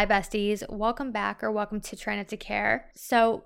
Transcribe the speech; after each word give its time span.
Hi, 0.00 0.06
besties. 0.06 0.66
Welcome 0.70 1.12
back 1.12 1.44
or 1.44 1.52
welcome 1.52 1.78
to 1.82 1.94
Trying 1.94 2.16
Not 2.16 2.28
to 2.28 2.38
Care. 2.38 2.88
So, 2.94 3.44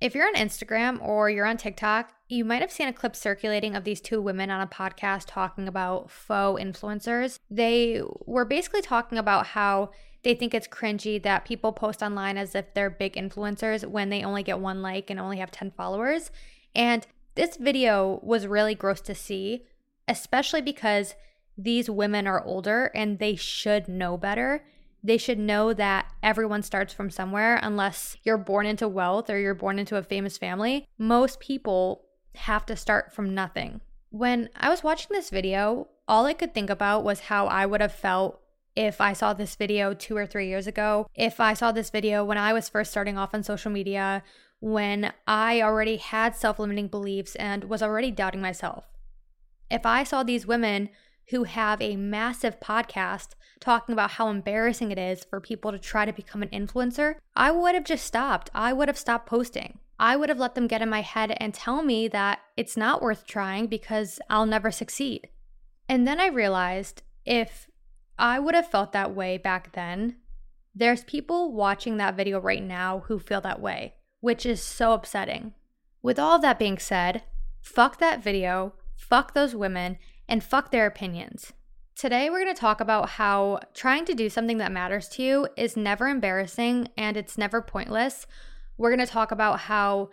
if 0.00 0.14
you're 0.14 0.28
on 0.28 0.36
Instagram 0.36 1.04
or 1.04 1.28
you're 1.28 1.44
on 1.44 1.56
TikTok, 1.56 2.12
you 2.28 2.44
might 2.44 2.60
have 2.60 2.70
seen 2.70 2.86
a 2.86 2.92
clip 2.92 3.16
circulating 3.16 3.74
of 3.74 3.82
these 3.82 4.00
two 4.00 4.22
women 4.22 4.48
on 4.48 4.60
a 4.60 4.68
podcast 4.68 5.24
talking 5.26 5.66
about 5.66 6.08
faux 6.08 6.62
influencers. 6.62 7.40
They 7.50 8.00
were 8.26 8.44
basically 8.44 8.80
talking 8.80 9.18
about 9.18 9.48
how 9.48 9.90
they 10.22 10.36
think 10.36 10.54
it's 10.54 10.68
cringy 10.68 11.20
that 11.24 11.44
people 11.44 11.72
post 11.72 12.00
online 12.00 12.38
as 12.38 12.54
if 12.54 12.72
they're 12.74 12.90
big 12.90 13.14
influencers 13.14 13.84
when 13.84 14.08
they 14.08 14.22
only 14.22 14.44
get 14.44 14.60
one 14.60 14.80
like 14.82 15.10
and 15.10 15.18
only 15.18 15.38
have 15.38 15.50
10 15.50 15.72
followers. 15.72 16.30
And 16.76 17.04
this 17.34 17.56
video 17.56 18.20
was 18.22 18.46
really 18.46 18.76
gross 18.76 19.00
to 19.00 19.16
see, 19.16 19.64
especially 20.06 20.62
because 20.62 21.16
these 21.56 21.90
women 21.90 22.28
are 22.28 22.44
older 22.44 22.92
and 22.94 23.18
they 23.18 23.34
should 23.34 23.88
know 23.88 24.16
better 24.16 24.62
they 25.02 25.16
should 25.16 25.38
know 25.38 25.72
that 25.72 26.12
everyone 26.22 26.62
starts 26.62 26.92
from 26.92 27.10
somewhere 27.10 27.58
unless 27.62 28.16
you're 28.24 28.38
born 28.38 28.66
into 28.66 28.88
wealth 28.88 29.30
or 29.30 29.38
you're 29.38 29.54
born 29.54 29.78
into 29.78 29.96
a 29.96 30.02
famous 30.02 30.36
family. 30.36 30.86
Most 30.98 31.40
people 31.40 32.04
have 32.34 32.66
to 32.66 32.76
start 32.76 33.12
from 33.12 33.34
nothing. 33.34 33.80
When 34.10 34.48
I 34.56 34.68
was 34.68 34.82
watching 34.82 35.08
this 35.10 35.30
video, 35.30 35.88
all 36.06 36.26
I 36.26 36.32
could 36.32 36.54
think 36.54 36.70
about 36.70 37.04
was 37.04 37.20
how 37.20 37.46
I 37.46 37.66
would 37.66 37.80
have 37.80 37.92
felt 37.92 38.40
if 38.74 39.00
I 39.00 39.12
saw 39.12 39.32
this 39.32 39.56
video 39.56 39.92
two 39.92 40.16
or 40.16 40.26
three 40.26 40.48
years 40.48 40.66
ago, 40.66 41.08
if 41.14 41.40
I 41.40 41.54
saw 41.54 41.72
this 41.72 41.90
video 41.90 42.24
when 42.24 42.38
I 42.38 42.52
was 42.52 42.68
first 42.68 42.90
starting 42.90 43.18
off 43.18 43.34
on 43.34 43.42
social 43.42 43.72
media, 43.72 44.22
when 44.60 45.12
I 45.26 45.60
already 45.60 45.96
had 45.96 46.36
self 46.36 46.58
limiting 46.58 46.88
beliefs 46.88 47.34
and 47.36 47.64
was 47.64 47.82
already 47.82 48.10
doubting 48.10 48.40
myself. 48.40 48.84
If 49.70 49.84
I 49.84 50.04
saw 50.04 50.22
these 50.22 50.46
women 50.46 50.90
who 51.30 51.44
have 51.44 51.80
a 51.80 51.96
massive 51.96 52.58
podcast 52.60 53.30
talking 53.60 53.92
about 53.92 54.12
how 54.12 54.28
embarrassing 54.28 54.90
it 54.90 54.98
is 54.98 55.24
for 55.24 55.40
people 55.40 55.72
to 55.72 55.78
try 55.78 56.04
to 56.04 56.12
become 56.12 56.42
an 56.42 56.48
influencer, 56.48 57.16
I 57.36 57.50
would 57.50 57.74
have 57.74 57.84
just 57.84 58.04
stopped. 58.04 58.50
I 58.54 58.72
would 58.72 58.88
have 58.88 58.98
stopped 58.98 59.26
posting. 59.28 59.78
I 59.98 60.16
would 60.16 60.28
have 60.28 60.38
let 60.38 60.54
them 60.54 60.68
get 60.68 60.80
in 60.80 60.88
my 60.88 61.02
head 61.02 61.36
and 61.38 61.52
tell 61.52 61.82
me 61.82 62.08
that 62.08 62.40
it's 62.56 62.76
not 62.76 63.02
worth 63.02 63.26
trying 63.26 63.66
because 63.66 64.20
I'll 64.30 64.46
never 64.46 64.70
succeed. 64.70 65.28
And 65.88 66.06
then 66.06 66.20
I 66.20 66.28
realized 66.28 67.02
if 67.24 67.68
I 68.18 68.38
would 68.38 68.54
have 68.54 68.70
felt 68.70 68.92
that 68.92 69.14
way 69.14 69.38
back 69.38 69.72
then, 69.72 70.16
there's 70.74 71.04
people 71.04 71.52
watching 71.52 71.96
that 71.96 72.16
video 72.16 72.40
right 72.40 72.62
now 72.62 73.04
who 73.06 73.18
feel 73.18 73.40
that 73.40 73.60
way, 73.60 73.94
which 74.20 74.46
is 74.46 74.62
so 74.62 74.92
upsetting. 74.92 75.54
With 76.02 76.18
all 76.18 76.38
that 76.38 76.58
being 76.58 76.78
said, 76.78 77.24
fuck 77.60 77.98
that 77.98 78.22
video, 78.22 78.74
fuck 78.96 79.34
those 79.34 79.54
women, 79.54 79.98
and 80.28 80.44
fuck 80.44 80.70
their 80.70 80.86
opinions. 80.86 81.52
Today, 81.96 82.30
we're 82.30 82.42
going 82.44 82.54
to 82.54 82.60
talk 82.60 82.80
about 82.80 83.08
how 83.10 83.58
trying 83.74 84.04
to 84.04 84.14
do 84.14 84.28
something 84.28 84.58
that 84.58 84.70
matters 84.70 85.08
to 85.08 85.22
you 85.22 85.48
is 85.56 85.76
never 85.76 86.06
embarrassing 86.06 86.88
and 86.96 87.16
it's 87.16 87.36
never 87.36 87.60
pointless. 87.60 88.26
We're 88.76 88.94
going 88.94 89.04
to 89.04 89.12
talk 89.12 89.32
about 89.32 89.60
how 89.60 90.10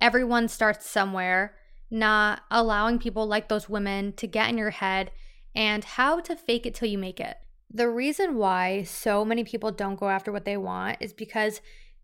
everyone 0.00 0.48
starts 0.48 0.88
somewhere, 0.88 1.54
not 1.90 2.40
allowing 2.50 2.98
people 2.98 3.26
like 3.26 3.48
those 3.48 3.68
women 3.68 4.14
to 4.14 4.26
get 4.26 4.48
in 4.48 4.56
your 4.56 4.70
head, 4.70 5.10
and 5.54 5.84
how 5.84 6.20
to 6.20 6.36
fake 6.36 6.64
it 6.64 6.74
till 6.74 6.88
you 6.88 6.96
make 6.96 7.20
it. 7.20 7.36
The 7.70 7.88
reason 7.90 8.36
why 8.36 8.84
so 8.84 9.24
many 9.24 9.44
people 9.44 9.72
don't 9.72 10.00
go 10.00 10.08
after 10.08 10.32
what 10.32 10.44
they 10.44 10.56
want 10.56 10.98
is 11.00 11.12
because 11.12 11.60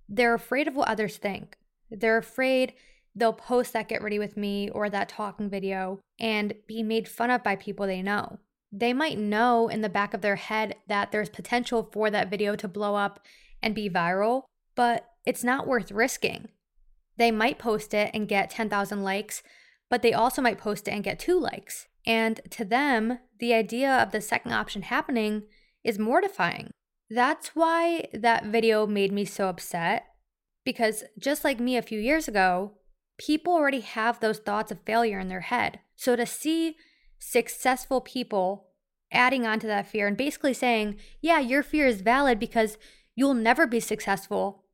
they're 0.08 0.34
afraid 0.34 0.68
of 0.68 0.74
what 0.74 0.88
others 0.88 1.16
think. 1.16 1.56
They're 1.90 2.18
afraid 2.18 2.74
they'll 3.14 3.32
post 3.32 3.72
that 3.72 3.88
get 3.88 4.02
ready 4.02 4.18
with 4.18 4.36
me 4.36 4.70
or 4.70 4.88
that 4.88 5.08
talking 5.08 5.50
video 5.50 6.00
and 6.18 6.54
be 6.66 6.82
made 6.82 7.08
fun 7.08 7.30
of 7.30 7.42
by 7.42 7.56
people 7.56 7.86
they 7.86 8.02
know. 8.02 8.38
They 8.70 8.92
might 8.92 9.18
know 9.18 9.68
in 9.68 9.82
the 9.82 9.88
back 9.88 10.14
of 10.14 10.22
their 10.22 10.36
head 10.36 10.76
that 10.88 11.12
there's 11.12 11.28
potential 11.28 11.90
for 11.92 12.10
that 12.10 12.30
video 12.30 12.56
to 12.56 12.68
blow 12.68 12.94
up 12.94 13.20
and 13.62 13.74
be 13.74 13.90
viral, 13.90 14.44
but 14.74 15.06
it's 15.26 15.44
not 15.44 15.66
worth 15.66 15.92
risking. 15.92 16.48
They 17.18 17.30
might 17.30 17.58
post 17.58 17.92
it 17.92 18.10
and 18.14 18.26
get 18.26 18.50
10,000 18.50 19.02
likes, 19.02 19.42
but 19.90 20.00
they 20.00 20.14
also 20.14 20.40
might 20.40 20.58
post 20.58 20.88
it 20.88 20.92
and 20.92 21.04
get 21.04 21.18
two 21.18 21.38
likes. 21.38 21.86
And 22.06 22.40
to 22.50 22.64
them, 22.64 23.18
the 23.38 23.52
idea 23.52 23.92
of 23.94 24.10
the 24.10 24.22
second 24.22 24.52
option 24.52 24.82
happening 24.82 25.44
is 25.84 25.98
mortifying. 25.98 26.70
That's 27.10 27.48
why 27.48 28.08
that 28.14 28.46
video 28.46 28.86
made 28.86 29.12
me 29.12 29.26
so 29.26 29.48
upset 29.48 30.06
because 30.64 31.04
just 31.18 31.44
like 31.44 31.60
me 31.60 31.76
a 31.76 31.82
few 31.82 31.98
years 31.98 32.26
ago, 32.26 32.72
people 33.26 33.52
already 33.52 33.80
have 33.80 34.20
those 34.20 34.38
thoughts 34.38 34.72
of 34.72 34.82
failure 34.84 35.18
in 35.18 35.28
their 35.28 35.40
head. 35.40 35.80
So 35.96 36.16
to 36.16 36.26
see 36.26 36.76
successful 37.18 38.00
people 38.00 38.68
adding 39.12 39.46
on 39.46 39.60
to 39.60 39.66
that 39.66 39.86
fear 39.86 40.06
and 40.06 40.16
basically 40.16 40.54
saying, 40.54 40.96
yeah, 41.20 41.38
your 41.38 41.62
fear 41.62 41.86
is 41.86 42.00
valid 42.00 42.38
because 42.38 42.78
you'll 43.14 43.34
never 43.34 43.66
be 43.66 43.80
successful, 43.80 44.64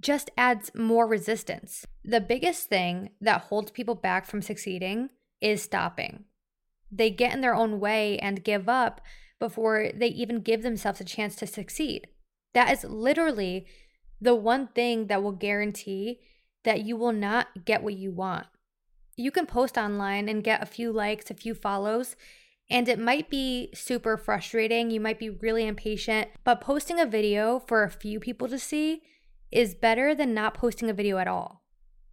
just 0.00 0.30
adds 0.38 0.70
more 0.74 1.06
resistance. 1.06 1.84
The 2.04 2.20
biggest 2.20 2.68
thing 2.68 3.10
that 3.20 3.42
holds 3.42 3.72
people 3.72 3.94
back 3.94 4.24
from 4.24 4.40
succeeding 4.40 5.10
is 5.40 5.62
stopping. 5.62 6.24
They 6.90 7.10
get 7.10 7.34
in 7.34 7.40
their 7.40 7.54
own 7.54 7.80
way 7.80 8.18
and 8.20 8.44
give 8.44 8.68
up 8.68 9.00
before 9.38 9.90
they 9.94 10.08
even 10.08 10.40
give 10.40 10.62
themselves 10.62 11.00
a 11.00 11.04
chance 11.04 11.36
to 11.36 11.46
succeed. 11.46 12.06
That 12.54 12.70
is 12.70 12.84
literally 12.84 13.66
the 14.20 14.34
one 14.34 14.68
thing 14.68 15.08
that 15.08 15.22
will 15.22 15.32
guarantee 15.32 16.20
that 16.66 16.84
you 16.84 16.96
will 16.96 17.12
not 17.12 17.64
get 17.64 17.82
what 17.82 17.94
you 17.94 18.10
want. 18.10 18.46
You 19.16 19.30
can 19.30 19.46
post 19.46 19.78
online 19.78 20.28
and 20.28 20.44
get 20.44 20.62
a 20.62 20.66
few 20.66 20.92
likes, 20.92 21.30
a 21.30 21.34
few 21.34 21.54
follows, 21.54 22.16
and 22.68 22.88
it 22.88 22.98
might 22.98 23.30
be 23.30 23.70
super 23.72 24.16
frustrating. 24.16 24.90
You 24.90 25.00
might 25.00 25.20
be 25.20 25.30
really 25.30 25.64
impatient, 25.64 26.28
but 26.42 26.60
posting 26.60 26.98
a 27.00 27.06
video 27.06 27.60
for 27.60 27.84
a 27.84 27.90
few 27.90 28.18
people 28.18 28.48
to 28.48 28.58
see 28.58 29.02
is 29.52 29.76
better 29.76 30.12
than 30.12 30.34
not 30.34 30.54
posting 30.54 30.90
a 30.90 30.92
video 30.92 31.18
at 31.18 31.28
all. 31.28 31.62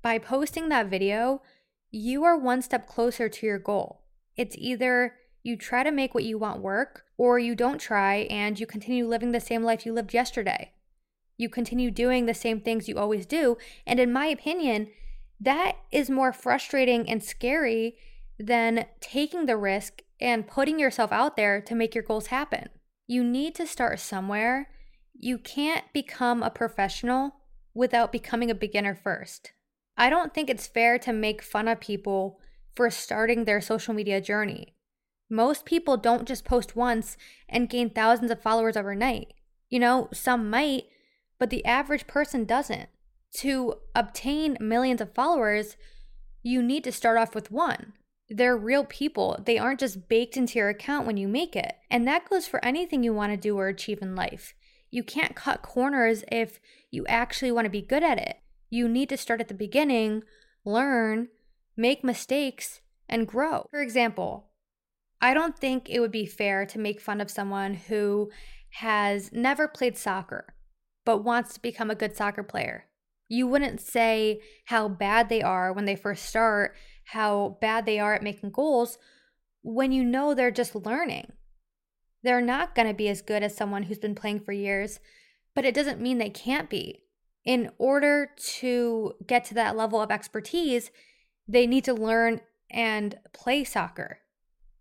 By 0.03 0.19
posting 0.19 0.69
that 0.69 0.87
video, 0.87 1.41
you 1.89 2.23
are 2.23 2.37
one 2.37 2.61
step 2.61 2.87
closer 2.87 3.27
to 3.27 3.45
your 3.47 3.59
goal. 3.59 4.03
It's 4.37 4.55
either 4.59 5.15
you 5.41 5.57
try 5.57 5.83
to 5.83 5.91
make 5.91 6.13
what 6.13 6.25
you 6.25 6.37
want 6.37 6.61
work, 6.61 7.05
or 7.17 7.39
you 7.39 7.55
don't 7.55 7.79
try 7.79 8.27
and 8.29 8.59
you 8.59 8.67
continue 8.67 9.07
living 9.07 9.31
the 9.31 9.39
same 9.39 9.63
life 9.63 9.83
you 9.83 9.93
lived 9.93 10.13
yesterday 10.13 10.73
you 11.37 11.49
continue 11.49 11.91
doing 11.91 12.25
the 12.25 12.33
same 12.33 12.61
things 12.61 12.87
you 12.87 12.97
always 12.97 13.25
do. 13.25 13.57
And 13.85 13.99
in 13.99 14.13
my 14.13 14.27
opinion, 14.27 14.89
that 15.39 15.77
is 15.91 16.09
more 16.09 16.31
frustrating 16.31 17.09
and 17.09 17.23
scary 17.23 17.95
than 18.39 18.85
taking 18.99 19.45
the 19.45 19.57
risk 19.57 20.01
and 20.19 20.47
putting 20.47 20.79
yourself 20.79 21.11
out 21.11 21.35
there 21.35 21.61
to 21.61 21.75
make 21.75 21.93
your 21.93 22.03
goals 22.03 22.27
happen. 22.27 22.69
You 23.07 23.23
need 23.23 23.55
to 23.55 23.67
start 23.67 23.99
somewhere. 23.99 24.69
You 25.13 25.37
can't 25.37 25.83
become 25.93 26.41
a 26.41 26.49
professional 26.49 27.35
without 27.73 28.11
becoming 28.11 28.49
a 28.49 28.55
beginner 28.55 28.95
first. 28.95 29.51
I 29.97 30.09
don't 30.09 30.33
think 30.33 30.49
it's 30.49 30.67
fair 30.67 30.97
to 30.99 31.13
make 31.13 31.41
fun 31.41 31.67
of 31.67 31.79
people 31.79 32.39
for 32.75 32.89
starting 32.89 33.45
their 33.45 33.61
social 33.61 33.93
media 33.93 34.21
journey. 34.21 34.75
Most 35.29 35.65
people 35.65 35.97
don't 35.97 36.27
just 36.27 36.45
post 36.45 36.75
once 36.75 37.17
and 37.49 37.69
gain 37.69 37.89
thousands 37.89 38.31
of 38.31 38.41
followers 38.41 38.77
overnight. 38.77 39.33
You 39.69 39.79
know, 39.79 40.09
some 40.13 40.49
might, 40.49 40.83
but 41.43 41.49
the 41.49 41.65
average 41.65 42.07
person 42.07 42.45
doesn't. 42.45 42.87
To 43.39 43.73
obtain 43.93 44.55
millions 44.61 45.01
of 45.01 45.13
followers, 45.13 45.75
you 46.41 46.63
need 46.63 46.85
to 46.85 46.91
start 46.93 47.17
off 47.17 47.35
with 47.35 47.51
one. 47.51 47.91
They're 48.29 48.55
real 48.55 48.85
people. 48.85 49.37
They 49.45 49.57
aren't 49.57 49.81
just 49.81 50.07
baked 50.07 50.37
into 50.37 50.57
your 50.57 50.69
account 50.69 51.05
when 51.05 51.17
you 51.17 51.27
make 51.27 51.57
it. 51.57 51.75
And 51.91 52.07
that 52.07 52.29
goes 52.29 52.47
for 52.47 52.63
anything 52.63 53.03
you 53.03 53.13
want 53.13 53.33
to 53.33 53.37
do 53.37 53.57
or 53.57 53.67
achieve 53.67 54.01
in 54.01 54.15
life. 54.15 54.53
You 54.89 55.03
can't 55.03 55.35
cut 55.35 55.63
corners 55.63 56.23
if 56.31 56.61
you 56.91 57.05
actually 57.07 57.51
want 57.51 57.65
to 57.65 57.69
be 57.69 57.81
good 57.81 58.03
at 58.03 58.19
it. 58.19 58.37
You 58.69 58.87
need 58.87 59.09
to 59.09 59.17
start 59.17 59.41
at 59.41 59.49
the 59.49 59.53
beginning, 59.53 60.23
learn, 60.63 61.27
make 61.75 62.05
mistakes, 62.05 62.79
and 63.09 63.27
grow. 63.27 63.67
For 63.69 63.81
example, 63.81 64.45
I 65.19 65.33
don't 65.33 65.59
think 65.59 65.89
it 65.89 65.99
would 65.99 66.09
be 66.09 66.25
fair 66.25 66.65
to 66.67 66.79
make 66.79 67.01
fun 67.01 67.19
of 67.19 67.29
someone 67.29 67.73
who 67.73 68.31
has 68.75 69.33
never 69.33 69.67
played 69.67 69.97
soccer 69.97 70.53
but 71.05 71.23
wants 71.23 71.53
to 71.53 71.61
become 71.61 71.91
a 71.91 71.95
good 71.95 72.15
soccer 72.15 72.43
player. 72.43 72.85
You 73.27 73.47
wouldn't 73.47 73.81
say 73.81 74.41
how 74.65 74.87
bad 74.87 75.29
they 75.29 75.41
are 75.41 75.73
when 75.73 75.85
they 75.85 75.95
first 75.95 76.25
start, 76.25 76.75
how 77.05 77.57
bad 77.61 77.85
they 77.85 77.99
are 77.99 78.13
at 78.13 78.23
making 78.23 78.51
goals, 78.51 78.97
when 79.61 79.91
you 79.91 80.03
know 80.03 80.33
they're 80.33 80.51
just 80.51 80.75
learning. 80.75 81.31
They're 82.21 82.41
not 82.41 82.75
going 82.75 82.87
to 82.87 82.93
be 82.93 83.09
as 83.09 83.21
good 83.21 83.43
as 83.43 83.55
someone 83.55 83.83
who's 83.83 83.97
been 83.97 84.15
playing 84.15 84.41
for 84.41 84.53
years, 84.53 84.99
but 85.55 85.65
it 85.65 85.75
doesn't 85.75 86.01
mean 86.01 86.17
they 86.17 86.29
can't 86.29 86.69
be. 86.69 87.03
In 87.45 87.71
order 87.77 88.29
to 88.57 89.13
get 89.27 89.43
to 89.45 89.53
that 89.55 89.75
level 89.75 90.01
of 90.01 90.11
expertise, 90.11 90.91
they 91.47 91.67
need 91.67 91.83
to 91.83 91.93
learn 91.93 92.39
and 92.71 93.19
play 93.33 93.63
soccer. 93.63 94.19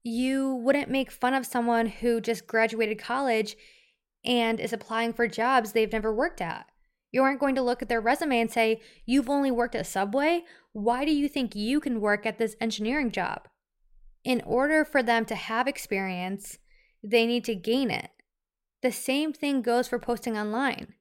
You 0.05 0.55
wouldn't 0.55 0.91
make 0.91 1.11
fun 1.11 1.35
of 1.35 1.47
someone 1.47 1.87
who 1.87 2.21
just 2.21 2.47
graduated 2.47 2.99
college 2.99 3.57
and 4.25 4.61
is 4.61 4.73
applying 4.73 5.13
for 5.13 5.27
jobs 5.27 5.73
they've 5.73 5.93
never 5.93 6.15
worked 6.15 6.41
at. 6.41 6.67
You 7.13 7.23
aren't 7.23 7.41
going 7.41 7.55
to 7.57 7.63
look 7.63 7.83
at 7.83 7.89
their 7.89 8.01
resume 8.01 8.41
and 8.41 8.51
say, 8.51 8.81
You've 9.05 9.29
only 9.29 9.51
worked 9.51 9.75
at 9.75 9.87
Subway. 9.87 10.45
Why 10.73 11.05
do 11.05 11.13
you 11.13 11.29
think 11.29 11.55
you 11.55 11.79
can 11.79 12.01
work 12.01 12.25
at 12.25 12.39
this 12.39 12.57
engineering 12.61 13.11
job? 13.11 13.49
In 14.25 14.41
order 14.47 14.85
for 14.85 15.03
them 15.03 15.25
to 15.27 15.35
have 15.35 15.69
experience, 15.69 16.59
they 17.03 17.27
need 17.27 17.45
to 17.45 17.55
gain 17.55 17.91
it. 17.91 18.11
The 18.83 18.93
same 18.93 19.33
thing 19.33 19.63
goes 19.63 19.89
for 19.89 19.99
posting 19.99 20.39
online. 20.39 20.95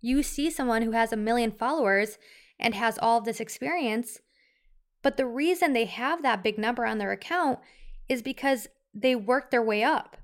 You 0.00 0.22
see 0.22 0.50
someone 0.50 0.82
who 0.82 0.92
has 0.92 1.12
a 1.12 1.16
million 1.16 1.50
followers 1.50 2.18
and 2.58 2.74
has 2.74 2.98
all 2.98 3.18
of 3.18 3.24
this 3.24 3.40
experience, 3.40 4.20
but 5.02 5.16
the 5.16 5.26
reason 5.26 5.72
they 5.72 5.84
have 5.84 6.22
that 6.22 6.42
big 6.42 6.58
number 6.58 6.86
on 6.86 6.98
their 6.98 7.12
account 7.12 7.58
is 8.08 8.22
because 8.22 8.68
they 8.94 9.14
worked 9.14 9.50
their 9.50 9.62
way 9.62 9.82
up. 9.82 10.16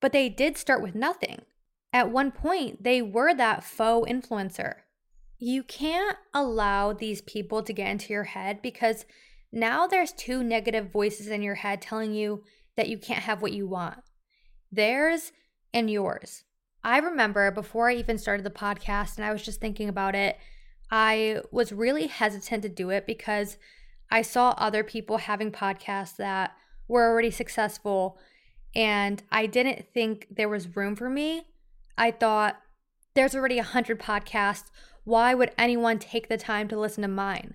But 0.00 0.12
they 0.12 0.28
did 0.28 0.56
start 0.56 0.82
with 0.82 0.94
nothing. 0.94 1.42
At 1.94 2.10
one 2.10 2.32
point, 2.32 2.82
they 2.82 3.00
were 3.00 3.32
that 3.34 3.62
faux 3.62 4.10
influencer. 4.10 4.74
You 5.38 5.62
can't 5.62 6.16
allow 6.34 6.92
these 6.92 7.22
people 7.22 7.62
to 7.62 7.72
get 7.72 7.88
into 7.88 8.12
your 8.12 8.24
head 8.24 8.60
because 8.60 9.06
now 9.52 9.86
there's 9.86 10.10
two 10.10 10.42
negative 10.42 10.90
voices 10.90 11.28
in 11.28 11.40
your 11.40 11.54
head 11.54 11.80
telling 11.80 12.12
you 12.12 12.42
that 12.76 12.88
you 12.88 12.98
can't 12.98 13.22
have 13.22 13.40
what 13.40 13.52
you 13.52 13.68
want 13.68 14.00
theirs 14.72 15.30
and 15.72 15.88
yours. 15.88 16.42
I 16.82 16.98
remember 16.98 17.52
before 17.52 17.88
I 17.88 17.94
even 17.94 18.18
started 18.18 18.44
the 18.44 18.50
podcast 18.50 19.14
and 19.14 19.24
I 19.24 19.32
was 19.32 19.42
just 19.42 19.60
thinking 19.60 19.88
about 19.88 20.16
it, 20.16 20.36
I 20.90 21.42
was 21.52 21.70
really 21.70 22.08
hesitant 22.08 22.64
to 22.64 22.68
do 22.68 22.90
it 22.90 23.06
because 23.06 23.56
I 24.10 24.22
saw 24.22 24.50
other 24.58 24.82
people 24.82 25.18
having 25.18 25.52
podcasts 25.52 26.16
that 26.16 26.56
were 26.88 27.08
already 27.08 27.30
successful 27.30 28.18
and 28.74 29.22
I 29.30 29.46
didn't 29.46 29.86
think 29.94 30.26
there 30.28 30.48
was 30.48 30.74
room 30.74 30.96
for 30.96 31.08
me 31.08 31.46
I 31.96 32.10
thought, 32.10 32.56
there's 33.14 33.34
already 33.34 33.58
a 33.58 33.64
hundred 33.64 34.00
podcasts. 34.00 34.70
Why 35.04 35.34
would 35.34 35.52
anyone 35.56 35.98
take 35.98 36.28
the 36.28 36.36
time 36.36 36.68
to 36.68 36.78
listen 36.78 37.02
to 37.02 37.08
mine? 37.08 37.54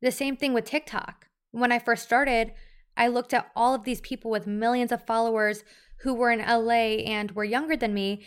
The 0.00 0.12
same 0.12 0.36
thing 0.36 0.52
with 0.52 0.64
TikTok. 0.64 1.26
When 1.50 1.72
I 1.72 1.78
first 1.78 2.04
started, 2.04 2.52
I 2.96 3.08
looked 3.08 3.34
at 3.34 3.50
all 3.56 3.74
of 3.74 3.84
these 3.84 4.00
people 4.00 4.30
with 4.30 4.46
millions 4.46 4.92
of 4.92 5.06
followers 5.06 5.64
who 5.98 6.14
were 6.14 6.30
in 6.30 6.40
LA 6.40 7.02
and 7.04 7.30
were 7.32 7.44
younger 7.44 7.76
than 7.76 7.94
me, 7.94 8.24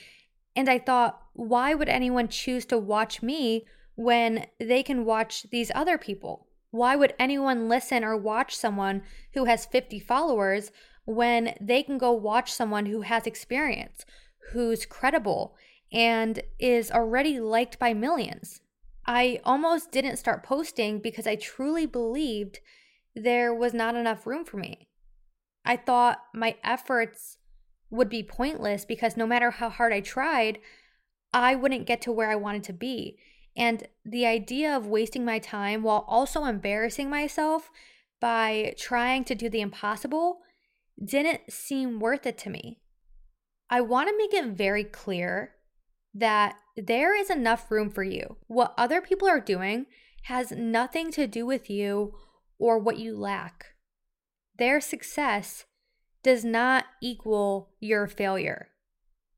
and 0.55 0.69
I 0.69 0.79
thought, 0.79 1.21
why 1.33 1.73
would 1.73 1.89
anyone 1.89 2.29
choose 2.29 2.65
to 2.67 2.77
watch 2.77 3.21
me 3.21 3.65
when 3.95 4.45
they 4.59 4.83
can 4.83 5.05
watch 5.05 5.45
these 5.51 5.71
other 5.75 5.97
people? 5.97 6.47
Why 6.71 6.95
would 6.95 7.13
anyone 7.19 7.69
listen 7.69 8.03
or 8.03 8.17
watch 8.17 8.55
someone 8.55 9.03
who 9.33 9.45
has 9.45 9.65
50 9.65 9.99
followers 9.99 10.71
when 11.05 11.55
they 11.61 11.83
can 11.83 11.97
go 11.97 12.11
watch 12.11 12.51
someone 12.51 12.87
who 12.87 13.01
has 13.01 13.27
experience, 13.27 14.05
who's 14.51 14.85
credible 14.85 15.55
and 15.91 16.41
is 16.59 16.91
already 16.91 17.39
liked 17.39 17.79
by 17.79 17.93
millions. 17.93 18.61
I 19.05 19.39
almost 19.43 19.91
didn't 19.91 20.17
start 20.17 20.43
posting 20.43 20.99
because 20.99 21.27
I 21.27 21.35
truly 21.35 21.85
believed 21.85 22.59
there 23.15 23.53
was 23.53 23.73
not 23.73 23.95
enough 23.95 24.25
room 24.25 24.45
for 24.45 24.57
me. 24.57 24.89
I 25.63 25.77
thought 25.77 26.21
my 26.33 26.55
efforts 26.63 27.37
would 27.89 28.09
be 28.09 28.23
pointless 28.23 28.83
because 28.85 29.15
no 29.15 29.25
matter 29.25 29.51
how 29.51 29.69
hard 29.69 29.93
I 29.93 30.01
tried, 30.01 30.59
I 31.33 31.55
wouldn't 31.55 31.87
get 31.87 32.01
to 32.01 32.11
where 32.11 32.29
I 32.29 32.35
wanted 32.35 32.63
to 32.65 32.73
be. 32.73 33.17
And 33.55 33.87
the 34.03 34.25
idea 34.25 34.75
of 34.75 34.87
wasting 34.87 35.23
my 35.23 35.39
time 35.39 35.81
while 35.81 36.05
also 36.07 36.43
embarrassing 36.43 37.09
myself 37.09 37.71
by 38.19 38.73
trying 38.77 39.23
to 39.25 39.35
do 39.35 39.49
the 39.49 39.61
impossible 39.61 40.39
didn't 41.03 41.51
seem 41.51 41.99
worth 41.99 42.25
it 42.25 42.37
to 42.39 42.49
me. 42.49 42.79
I 43.75 43.81
want 43.81 44.07
to 44.07 44.17
make 44.17 44.33
it 44.33 44.55
very 44.55 44.85
clear 44.85 45.51
that 46.13 46.55
there 46.77 47.13
is 47.13 47.29
enough 47.29 47.69
room 47.69 47.89
for 47.89 48.03
you. 48.03 48.37
What 48.47 48.73
other 48.77 49.01
people 49.01 49.27
are 49.27 49.41
doing 49.41 49.87
has 50.23 50.53
nothing 50.53 51.11
to 51.11 51.27
do 51.27 51.45
with 51.45 51.69
you 51.69 52.13
or 52.57 52.79
what 52.79 52.99
you 52.99 53.17
lack. 53.17 53.73
Their 54.57 54.79
success 54.79 55.65
does 56.23 56.45
not 56.45 56.85
equal 57.01 57.71
your 57.81 58.07
failure. 58.07 58.69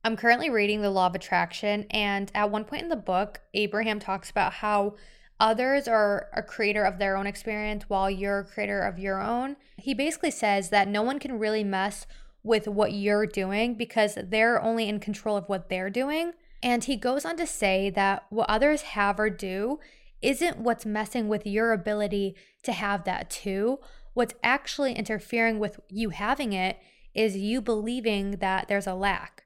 I'm 0.03 0.15
currently 0.15 0.51
reading 0.51 0.83
The 0.83 0.91
Law 0.91 1.07
of 1.07 1.15
Attraction, 1.15 1.87
and 1.89 2.31
at 2.35 2.51
one 2.51 2.63
point 2.63 2.83
in 2.83 2.89
the 2.89 2.95
book, 2.95 3.41
Abraham 3.55 3.99
talks 3.99 4.29
about 4.29 4.53
how 4.53 4.97
others 5.39 5.87
are 5.87 6.27
a 6.31 6.43
creator 6.43 6.83
of 6.83 6.99
their 6.99 7.17
own 7.17 7.25
experience 7.25 7.85
while 7.87 8.07
you're 8.07 8.41
a 8.41 8.45
creator 8.45 8.81
of 8.81 8.99
your 8.99 9.19
own. 9.19 9.55
He 9.77 9.95
basically 9.95 10.29
says 10.29 10.69
that 10.69 10.87
no 10.87 11.01
one 11.01 11.17
can 11.17 11.39
really 11.39 11.63
mess 11.63 12.05
with 12.43 12.67
what 12.67 12.93
you're 12.93 13.25
doing 13.25 13.75
because 13.75 14.17
they're 14.21 14.61
only 14.61 14.87
in 14.87 14.99
control 14.99 15.37
of 15.37 15.47
what 15.47 15.69
they're 15.69 15.89
doing. 15.89 16.31
And 16.63 16.83
he 16.83 16.95
goes 16.95 17.25
on 17.25 17.37
to 17.37 17.47
say 17.47 17.89
that 17.91 18.25
what 18.29 18.49
others 18.49 18.81
have 18.81 19.19
or 19.19 19.29
do 19.29 19.79
isn't 20.21 20.57
what's 20.57 20.85
messing 20.85 21.27
with 21.27 21.45
your 21.45 21.73
ability 21.73 22.35
to 22.63 22.71
have 22.71 23.03
that 23.03 23.29
too. 23.29 23.79
What's 24.13 24.33
actually 24.43 24.93
interfering 24.93 25.59
with 25.59 25.79
you 25.89 26.09
having 26.09 26.53
it 26.53 26.79
is 27.13 27.37
you 27.37 27.61
believing 27.61 28.31
that 28.37 28.67
there's 28.67 28.87
a 28.87 28.95
lack. 28.95 29.45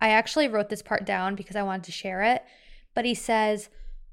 I 0.00 0.10
actually 0.10 0.48
wrote 0.48 0.68
this 0.68 0.82
part 0.82 1.04
down 1.04 1.34
because 1.34 1.56
I 1.56 1.62
wanted 1.62 1.84
to 1.84 1.92
share 1.92 2.22
it, 2.22 2.44
but 2.94 3.04
he 3.04 3.14
says, 3.14 3.70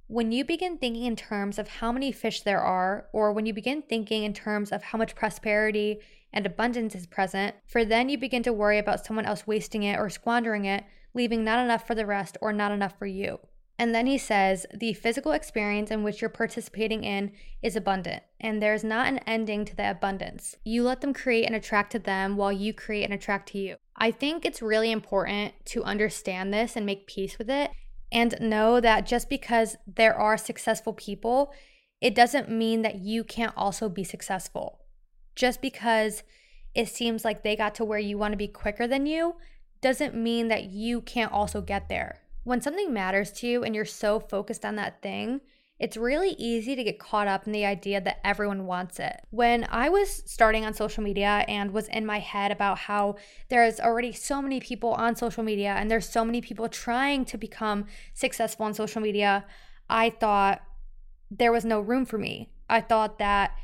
when 0.07 0.33
you 0.33 0.43
begin 0.43 0.77
thinking 0.77 1.05
in 1.05 1.15
terms 1.15 1.57
of 1.57 1.67
how 1.67 1.91
many 1.91 2.11
fish 2.11 2.41
there 2.41 2.59
are, 2.59 3.07
or 3.13 3.31
when 3.31 3.45
you 3.45 3.53
begin 3.53 3.81
thinking 3.81 4.23
in 4.23 4.33
terms 4.33 4.71
of 4.71 4.83
how 4.83 4.97
much 4.97 5.15
prosperity 5.15 5.99
and 6.33 6.45
abundance 6.45 6.95
is 6.95 7.05
present, 7.05 7.55
for 7.65 7.83
then 7.83 8.09
you 8.09 8.17
begin 8.17 8.43
to 8.43 8.53
worry 8.53 8.77
about 8.77 9.05
someone 9.05 9.25
else 9.25 9.47
wasting 9.47 9.83
it 9.83 9.99
or 9.99 10.09
squandering 10.09 10.65
it, 10.65 10.83
leaving 11.13 11.43
not 11.43 11.63
enough 11.63 11.85
for 11.85 11.95
the 11.95 12.05
rest 12.05 12.37
or 12.41 12.53
not 12.53 12.71
enough 12.71 12.97
for 12.97 13.05
you. 13.05 13.39
And 13.77 13.95
then 13.95 14.05
he 14.05 14.19
says, 14.19 14.67
the 14.73 14.93
physical 14.93 15.31
experience 15.31 15.89
in 15.89 16.03
which 16.03 16.21
you're 16.21 16.29
participating 16.29 17.03
in 17.03 17.31
is 17.63 17.75
abundant, 17.75 18.21
and 18.39 18.61
there's 18.61 18.83
not 18.83 19.07
an 19.07 19.17
ending 19.19 19.65
to 19.65 19.75
the 19.75 19.89
abundance. 19.89 20.55
You 20.63 20.83
let 20.83 21.01
them 21.01 21.15
create 21.15 21.45
and 21.45 21.55
attract 21.55 21.91
to 21.93 21.99
them 21.99 22.37
while 22.37 22.51
you 22.51 22.73
create 22.73 23.05
and 23.05 23.13
attract 23.13 23.49
to 23.49 23.57
you. 23.57 23.77
I 23.95 24.11
think 24.11 24.45
it's 24.45 24.61
really 24.61 24.91
important 24.91 25.53
to 25.65 25.83
understand 25.83 26.53
this 26.53 26.75
and 26.75 26.85
make 26.85 27.07
peace 27.07 27.39
with 27.39 27.49
it, 27.49 27.71
and 28.11 28.35
know 28.39 28.79
that 28.81 29.07
just 29.07 29.29
because 29.29 29.77
there 29.87 30.13
are 30.13 30.37
successful 30.37 30.93
people, 30.93 31.51
it 32.01 32.13
doesn't 32.13 32.49
mean 32.49 32.83
that 32.83 32.99
you 32.99 33.23
can't 33.23 33.53
also 33.55 33.89
be 33.89 34.03
successful 34.03 34.80
just 35.41 35.59
because 35.59 36.21
it 36.75 36.87
seems 36.87 37.25
like 37.25 37.41
they 37.41 37.55
got 37.55 37.73
to 37.73 37.83
where 37.83 37.97
you 37.97 38.15
want 38.15 38.31
to 38.31 38.37
be 38.37 38.47
quicker 38.47 38.85
than 38.85 39.07
you 39.07 39.33
doesn't 39.81 40.13
mean 40.13 40.49
that 40.49 40.65
you 40.65 41.01
can't 41.01 41.31
also 41.31 41.61
get 41.61 41.89
there. 41.89 42.19
When 42.43 42.61
something 42.61 42.93
matters 42.93 43.31
to 43.31 43.47
you 43.47 43.63
and 43.63 43.73
you're 43.73 43.83
so 43.83 44.19
focused 44.19 44.63
on 44.63 44.75
that 44.75 45.01
thing, 45.01 45.41
it's 45.79 45.97
really 45.97 46.35
easy 46.37 46.75
to 46.75 46.83
get 46.83 46.99
caught 46.99 47.27
up 47.27 47.47
in 47.47 47.53
the 47.53 47.65
idea 47.65 47.99
that 48.01 48.19
everyone 48.23 48.67
wants 48.67 48.99
it. 48.99 49.15
When 49.31 49.65
I 49.71 49.89
was 49.89 50.21
starting 50.27 50.63
on 50.63 50.75
social 50.75 51.03
media 51.03 51.43
and 51.47 51.71
was 51.71 51.87
in 51.87 52.05
my 52.05 52.19
head 52.19 52.51
about 52.51 52.77
how 52.77 53.15
there's 53.49 53.79
already 53.79 54.11
so 54.11 54.43
many 54.43 54.59
people 54.59 54.91
on 54.93 55.15
social 55.15 55.41
media 55.41 55.73
and 55.75 55.89
there's 55.89 56.07
so 56.07 56.23
many 56.23 56.41
people 56.41 56.69
trying 56.69 57.25
to 57.25 57.39
become 57.39 57.87
successful 58.13 58.67
on 58.67 58.75
social 58.75 59.01
media, 59.01 59.43
I 59.89 60.11
thought 60.11 60.61
there 61.31 61.51
was 61.51 61.65
no 61.65 61.79
room 61.79 62.05
for 62.05 62.19
me. 62.19 62.51
I 62.69 62.81
thought 62.81 63.17
that 63.17 63.55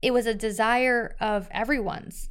it 0.00 0.12
was 0.12 0.26
a 0.26 0.34
desire 0.34 1.16
of 1.20 1.48
everyone's. 1.50 2.30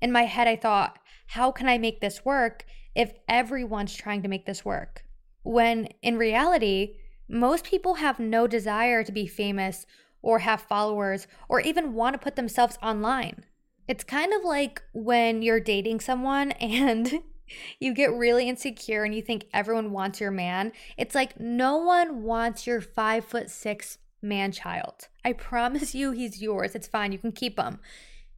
In 0.00 0.12
my 0.12 0.24
head, 0.24 0.48
I 0.48 0.56
thought, 0.56 0.98
how 1.28 1.50
can 1.50 1.68
I 1.68 1.78
make 1.78 2.00
this 2.00 2.24
work 2.24 2.64
if 2.94 3.12
everyone's 3.28 3.94
trying 3.94 4.22
to 4.22 4.28
make 4.28 4.46
this 4.46 4.64
work? 4.64 5.04
When 5.42 5.88
in 6.02 6.18
reality, 6.18 6.96
most 7.28 7.64
people 7.64 7.94
have 7.94 8.18
no 8.18 8.46
desire 8.46 9.02
to 9.04 9.12
be 9.12 9.26
famous 9.26 9.86
or 10.22 10.40
have 10.40 10.60
followers 10.62 11.26
or 11.48 11.60
even 11.60 11.94
want 11.94 12.14
to 12.14 12.18
put 12.18 12.36
themselves 12.36 12.78
online. 12.82 13.44
It's 13.88 14.04
kind 14.04 14.32
of 14.32 14.42
like 14.42 14.82
when 14.92 15.42
you're 15.42 15.60
dating 15.60 16.00
someone 16.00 16.52
and 16.52 17.22
you 17.78 17.94
get 17.94 18.12
really 18.12 18.48
insecure 18.48 19.04
and 19.04 19.14
you 19.14 19.22
think 19.22 19.46
everyone 19.52 19.92
wants 19.92 20.20
your 20.20 20.32
man. 20.32 20.72
It's 20.96 21.14
like 21.14 21.38
no 21.38 21.76
one 21.76 22.22
wants 22.24 22.66
your 22.66 22.80
five 22.80 23.24
foot 23.24 23.50
six 23.50 23.98
man 24.28 24.52
child. 24.52 25.08
I 25.24 25.32
promise 25.32 25.94
you 25.94 26.10
he's 26.10 26.42
yours. 26.42 26.74
It's 26.74 26.86
fine. 26.86 27.12
You 27.12 27.18
can 27.18 27.32
keep 27.32 27.58
him. 27.58 27.80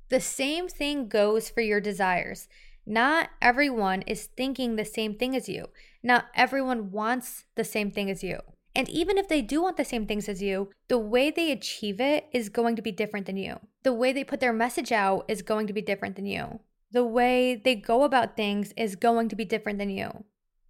The 0.09 0.21
same 0.21 0.69
thing 0.69 1.09
goes 1.09 1.51
for 1.51 1.61
your 1.61 1.81
desires. 1.81 2.49
Not 2.87 3.29
everyone 3.43 4.03
is 4.03 4.27
thinking 4.27 4.77
the 4.77 4.85
same 4.85 5.15
thing 5.15 5.37
as 5.37 5.49
you. 5.49 5.67
Not 6.03 6.27
everyone 6.35 6.91
wants 6.91 7.45
the 7.55 7.65
same 7.65 7.91
thing 7.91 8.11
as 8.11 8.23
you. 8.23 8.39
And 8.75 8.89
even 8.89 9.19
if 9.19 9.29
they 9.29 9.43
do 9.43 9.61
want 9.61 9.77
the 9.77 9.85
same 9.85 10.07
things 10.07 10.29
as 10.29 10.41
you, 10.41 10.71
the 10.89 10.99
way 10.99 11.31
they 11.31 11.51
achieve 11.51 12.01
it 12.01 12.27
is 12.33 12.49
going 12.49 12.77
to 12.77 12.83
be 12.83 12.93
different 12.93 13.27
than 13.27 13.37
you. 13.37 13.59
The 13.83 13.93
way 13.93 14.13
they 14.13 14.25
put 14.25 14.41
their 14.41 14.53
message 14.53 14.93
out 14.93 15.25
is 15.29 15.43
going 15.43 15.67
to 15.67 15.73
be 15.73 15.83
different 15.83 16.17
than 16.17 16.27
you. 16.27 16.61
The 16.91 17.05
way 17.05 17.55
they 17.55 17.75
go 17.75 18.05
about 18.05 18.37
things 18.37 18.73
is 18.77 18.97
going 18.97 19.29
to 19.29 19.37
be 19.37 19.45
different 19.45 19.79
than 19.79 19.91
you. 19.91 20.25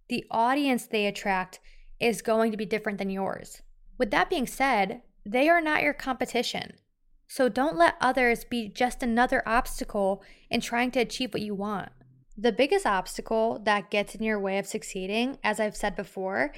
The 0.09 0.25
audience 0.31 0.87
they 0.87 1.05
attract 1.05 1.59
is 1.99 2.21
going 2.21 2.51
to 2.51 2.57
be 2.57 2.65
different 2.65 2.97
than 2.97 3.09
yours. 3.09 3.61
With 3.97 4.11
that 4.11 4.29
being 4.29 4.47
said, 4.47 5.03
they 5.25 5.49
are 5.49 5.61
not 5.61 5.83
your 5.83 5.93
competition. 5.93 6.73
So 7.27 7.47
don't 7.47 7.77
let 7.77 7.95
others 8.01 8.43
be 8.43 8.67
just 8.67 9.03
another 9.03 9.43
obstacle 9.45 10.23
in 10.49 10.61
trying 10.61 10.91
to 10.91 10.99
achieve 10.99 11.33
what 11.33 11.43
you 11.43 11.53
want. 11.53 11.91
The 12.35 12.51
biggest 12.51 12.85
obstacle 12.85 13.61
that 13.65 13.91
gets 13.91 14.15
in 14.15 14.23
your 14.23 14.39
way 14.39 14.57
of 14.57 14.65
succeeding, 14.65 15.37
as 15.43 15.59
I've 15.59 15.75
said 15.75 15.95
before, 15.95 16.53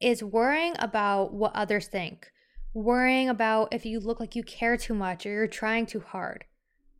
is 0.00 0.22
worrying 0.22 0.74
about 0.78 1.32
what 1.32 1.56
others 1.56 1.88
think, 1.88 2.30
worrying 2.74 3.28
about 3.28 3.72
if 3.72 3.84
you 3.86 3.98
look 3.98 4.20
like 4.20 4.36
you 4.36 4.42
care 4.42 4.76
too 4.76 4.94
much 4.94 5.26
or 5.26 5.30
you're 5.30 5.46
trying 5.46 5.86
too 5.86 6.00
hard. 6.00 6.44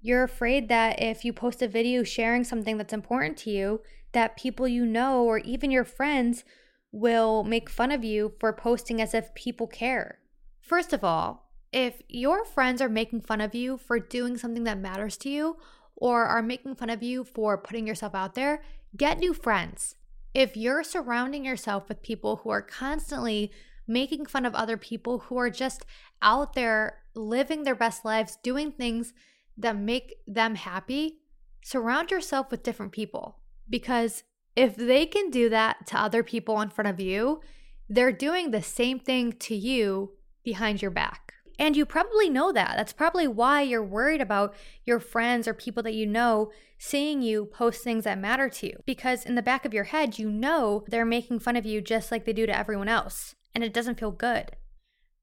You're 0.00 0.24
afraid 0.24 0.68
that 0.68 1.00
if 1.00 1.24
you 1.24 1.32
post 1.32 1.62
a 1.62 1.68
video 1.68 2.02
sharing 2.02 2.42
something 2.42 2.76
that's 2.76 2.92
important 2.92 3.36
to 3.38 3.50
you, 3.50 3.82
that 4.12 4.36
people 4.36 4.66
you 4.66 4.84
know 4.84 5.22
or 5.22 5.38
even 5.38 5.70
your 5.70 5.84
friends 5.84 6.42
will 6.90 7.44
make 7.44 7.70
fun 7.70 7.92
of 7.92 8.02
you 8.02 8.32
for 8.40 8.52
posting 8.52 9.00
as 9.00 9.14
if 9.14 9.34
people 9.34 9.66
care. 9.66 10.18
First 10.62 10.92
of 10.92 11.02
all, 11.02 11.50
if 11.72 12.00
your 12.08 12.44
friends 12.44 12.80
are 12.80 12.88
making 12.88 13.22
fun 13.22 13.40
of 13.40 13.54
you 13.54 13.76
for 13.76 13.98
doing 13.98 14.38
something 14.38 14.64
that 14.64 14.78
matters 14.78 15.16
to 15.18 15.28
you 15.28 15.56
or 15.96 16.24
are 16.24 16.42
making 16.42 16.76
fun 16.76 16.88
of 16.88 17.02
you 17.02 17.24
for 17.24 17.58
putting 17.58 17.86
yourself 17.86 18.14
out 18.14 18.34
there, 18.34 18.62
get 18.96 19.18
new 19.18 19.34
friends. 19.34 19.96
If 20.32 20.56
you're 20.56 20.84
surrounding 20.84 21.44
yourself 21.44 21.88
with 21.88 22.02
people 22.02 22.36
who 22.36 22.50
are 22.50 22.62
constantly 22.62 23.50
making 23.88 24.26
fun 24.26 24.46
of 24.46 24.54
other 24.54 24.76
people 24.76 25.18
who 25.18 25.36
are 25.36 25.50
just 25.50 25.84
out 26.22 26.54
there 26.54 27.00
living 27.14 27.64
their 27.64 27.74
best 27.74 28.04
lives, 28.04 28.38
doing 28.42 28.70
things 28.70 29.12
that 29.58 29.76
make 29.76 30.14
them 30.26 30.54
happy, 30.54 31.18
surround 31.62 32.10
yourself 32.10 32.50
with 32.50 32.62
different 32.62 32.92
people. 32.92 33.38
Because 33.68 34.22
if 34.54 34.76
they 34.76 35.06
can 35.06 35.30
do 35.30 35.48
that 35.50 35.86
to 35.88 35.98
other 35.98 36.22
people 36.22 36.60
in 36.60 36.70
front 36.70 36.88
of 36.88 37.00
you, 37.00 37.40
they're 37.88 38.12
doing 38.12 38.50
the 38.50 38.62
same 38.62 38.98
thing 38.98 39.32
to 39.32 39.54
you 39.54 40.12
behind 40.44 40.82
your 40.82 40.90
back. 40.90 41.34
And 41.58 41.76
you 41.76 41.86
probably 41.86 42.28
know 42.28 42.52
that. 42.52 42.74
That's 42.76 42.92
probably 42.92 43.28
why 43.28 43.62
you're 43.62 43.84
worried 43.84 44.20
about 44.20 44.54
your 44.84 44.98
friends 44.98 45.46
or 45.46 45.54
people 45.54 45.82
that 45.84 45.94
you 45.94 46.06
know 46.06 46.50
seeing 46.78 47.22
you 47.22 47.44
post 47.44 47.84
things 47.84 48.04
that 48.04 48.18
matter 48.18 48.48
to 48.48 48.66
you. 48.66 48.82
Because 48.86 49.24
in 49.24 49.34
the 49.34 49.42
back 49.42 49.64
of 49.64 49.74
your 49.74 49.84
head, 49.84 50.18
you 50.18 50.30
know 50.30 50.84
they're 50.88 51.04
making 51.04 51.38
fun 51.38 51.56
of 51.56 51.66
you 51.66 51.80
just 51.80 52.10
like 52.10 52.24
they 52.24 52.32
do 52.32 52.46
to 52.46 52.58
everyone 52.58 52.88
else. 52.88 53.34
And 53.54 53.62
it 53.62 53.72
doesn't 53.72 54.00
feel 54.00 54.10
good. 54.10 54.56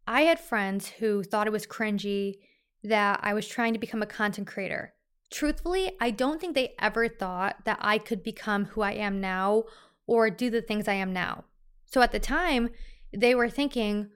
I 0.08 0.22
had 0.22 0.40
friends 0.40 0.88
who 1.00 1.24
thought 1.24 1.48
it 1.48 1.54
was 1.54 1.68
cringy 1.68 2.36
that 2.84 3.20
I 3.22 3.34
was 3.34 3.48
trying 3.48 3.74
to 3.74 3.80
become 3.80 4.02
a 4.02 4.08
content 4.08 4.48
creator. 4.48 4.94
Truthfully, 5.30 5.92
I 6.00 6.12
don't 6.12 6.40
think 6.40 6.56
they 6.56 6.74
ever 6.80 7.08
thought 7.08 7.66
that 7.66 7.78
I 7.82 7.98
could 7.98 8.24
become 8.24 8.66
who 8.66 8.82
I 8.82 8.94
am 8.94 9.22
now 9.22 9.66
or 10.08 10.30
do 10.30 10.50
the 10.50 10.62
things 10.62 10.88
I 10.88 10.94
am 10.94 11.14
now. 11.14 11.44
So 11.86 12.02
at 12.02 12.12
the 12.12 12.20
time, 12.20 12.70
they 13.16 13.36
were 13.36 13.50
thinking, 13.50 14.10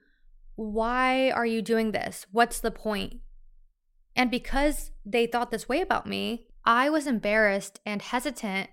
why 0.55 1.31
are 1.31 1.45
you 1.45 1.61
doing 1.61 1.91
this? 1.91 2.25
What's 2.31 2.59
the 2.59 2.71
point? 2.71 3.19
And 4.15 4.29
because 4.29 4.91
they 5.05 5.25
thought 5.25 5.51
this 5.51 5.67
way 5.67 5.81
about 5.81 6.07
me, 6.07 6.47
I 6.65 6.89
was 6.89 7.07
embarrassed 7.07 7.79
and 7.85 8.01
hesitant 8.01 8.69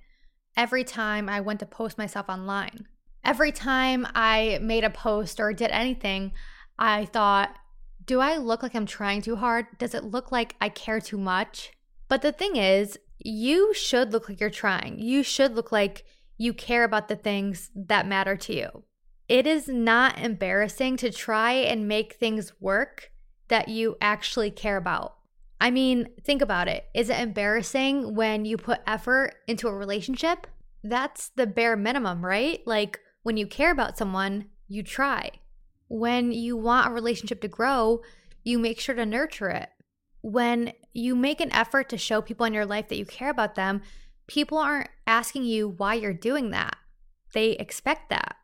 every 0.56 0.84
time 0.84 1.28
I 1.28 1.40
went 1.40 1.60
to 1.60 1.66
post 1.66 1.98
myself 1.98 2.28
online. 2.28 2.86
Every 3.24 3.52
time 3.52 4.06
I 4.14 4.58
made 4.62 4.84
a 4.84 4.90
post 4.90 5.40
or 5.40 5.52
did 5.52 5.70
anything, 5.70 6.32
I 6.78 7.06
thought, 7.06 7.56
do 8.04 8.20
I 8.20 8.36
look 8.36 8.62
like 8.62 8.74
I'm 8.74 8.86
trying 8.86 9.22
too 9.22 9.36
hard? 9.36 9.66
Does 9.78 9.94
it 9.94 10.04
look 10.04 10.32
like 10.32 10.56
I 10.60 10.68
care 10.68 11.00
too 11.00 11.18
much? 11.18 11.72
But 12.08 12.22
the 12.22 12.32
thing 12.32 12.56
is, 12.56 12.98
you 13.18 13.74
should 13.74 14.12
look 14.12 14.28
like 14.28 14.40
you're 14.40 14.50
trying. 14.50 14.98
You 14.98 15.22
should 15.22 15.54
look 15.54 15.70
like 15.70 16.04
you 16.38 16.54
care 16.54 16.84
about 16.84 17.08
the 17.08 17.16
things 17.16 17.70
that 17.74 18.06
matter 18.06 18.36
to 18.36 18.54
you 18.54 18.84
it 19.30 19.46
is 19.46 19.68
not 19.68 20.18
embarrassing 20.18 20.96
to 20.96 21.12
try 21.12 21.52
and 21.52 21.86
make 21.86 22.14
things 22.14 22.52
work 22.58 23.12
that 23.46 23.68
you 23.68 23.96
actually 24.00 24.50
care 24.50 24.76
about. 24.76 25.14
I 25.60 25.70
mean, 25.70 26.08
think 26.24 26.42
about 26.42 26.66
it. 26.66 26.86
Is 26.94 27.10
it 27.10 27.20
embarrassing 27.20 28.16
when 28.16 28.44
you 28.44 28.56
put 28.56 28.80
effort 28.88 29.36
into 29.46 29.68
a 29.68 29.74
relationship? 29.74 30.48
That's 30.82 31.28
the 31.36 31.46
bare 31.46 31.76
minimum, 31.76 32.26
right? 32.26 32.60
Like 32.66 32.98
when 33.22 33.36
you 33.36 33.46
care 33.46 33.70
about 33.70 33.96
someone, 33.96 34.46
you 34.66 34.82
try. 34.82 35.30
When 35.86 36.32
you 36.32 36.56
want 36.56 36.88
a 36.88 36.92
relationship 36.92 37.40
to 37.42 37.48
grow, 37.48 38.00
you 38.42 38.58
make 38.58 38.80
sure 38.80 38.96
to 38.96 39.06
nurture 39.06 39.50
it. 39.50 39.68
When 40.22 40.72
you 40.92 41.14
make 41.14 41.40
an 41.40 41.52
effort 41.52 41.88
to 41.90 41.98
show 41.98 42.20
people 42.20 42.46
in 42.46 42.54
your 42.54 42.66
life 42.66 42.88
that 42.88 42.98
you 42.98 43.06
care 43.06 43.30
about 43.30 43.54
them, 43.54 43.82
people 44.26 44.58
aren't 44.58 44.90
asking 45.06 45.44
you 45.44 45.68
why 45.68 45.94
you're 45.94 46.12
doing 46.12 46.50
that. 46.50 46.74
They 47.32 47.50
expect 47.52 48.10
that. 48.10 48.34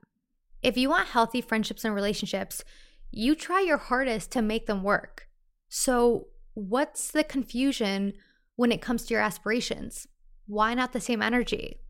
If 0.66 0.76
you 0.76 0.90
want 0.90 1.06
healthy 1.06 1.40
friendships 1.40 1.84
and 1.84 1.94
relationships, 1.94 2.64
you 3.12 3.36
try 3.36 3.60
your 3.60 3.76
hardest 3.76 4.32
to 4.32 4.42
make 4.42 4.66
them 4.66 4.82
work. 4.82 5.28
So, 5.68 6.26
what's 6.54 7.12
the 7.12 7.22
confusion 7.22 8.14
when 8.56 8.72
it 8.72 8.82
comes 8.82 9.04
to 9.04 9.14
your 9.14 9.22
aspirations? 9.22 10.08
Why 10.48 10.74
not 10.74 10.92
the 10.92 11.00
same 11.00 11.22
energy? 11.22 11.82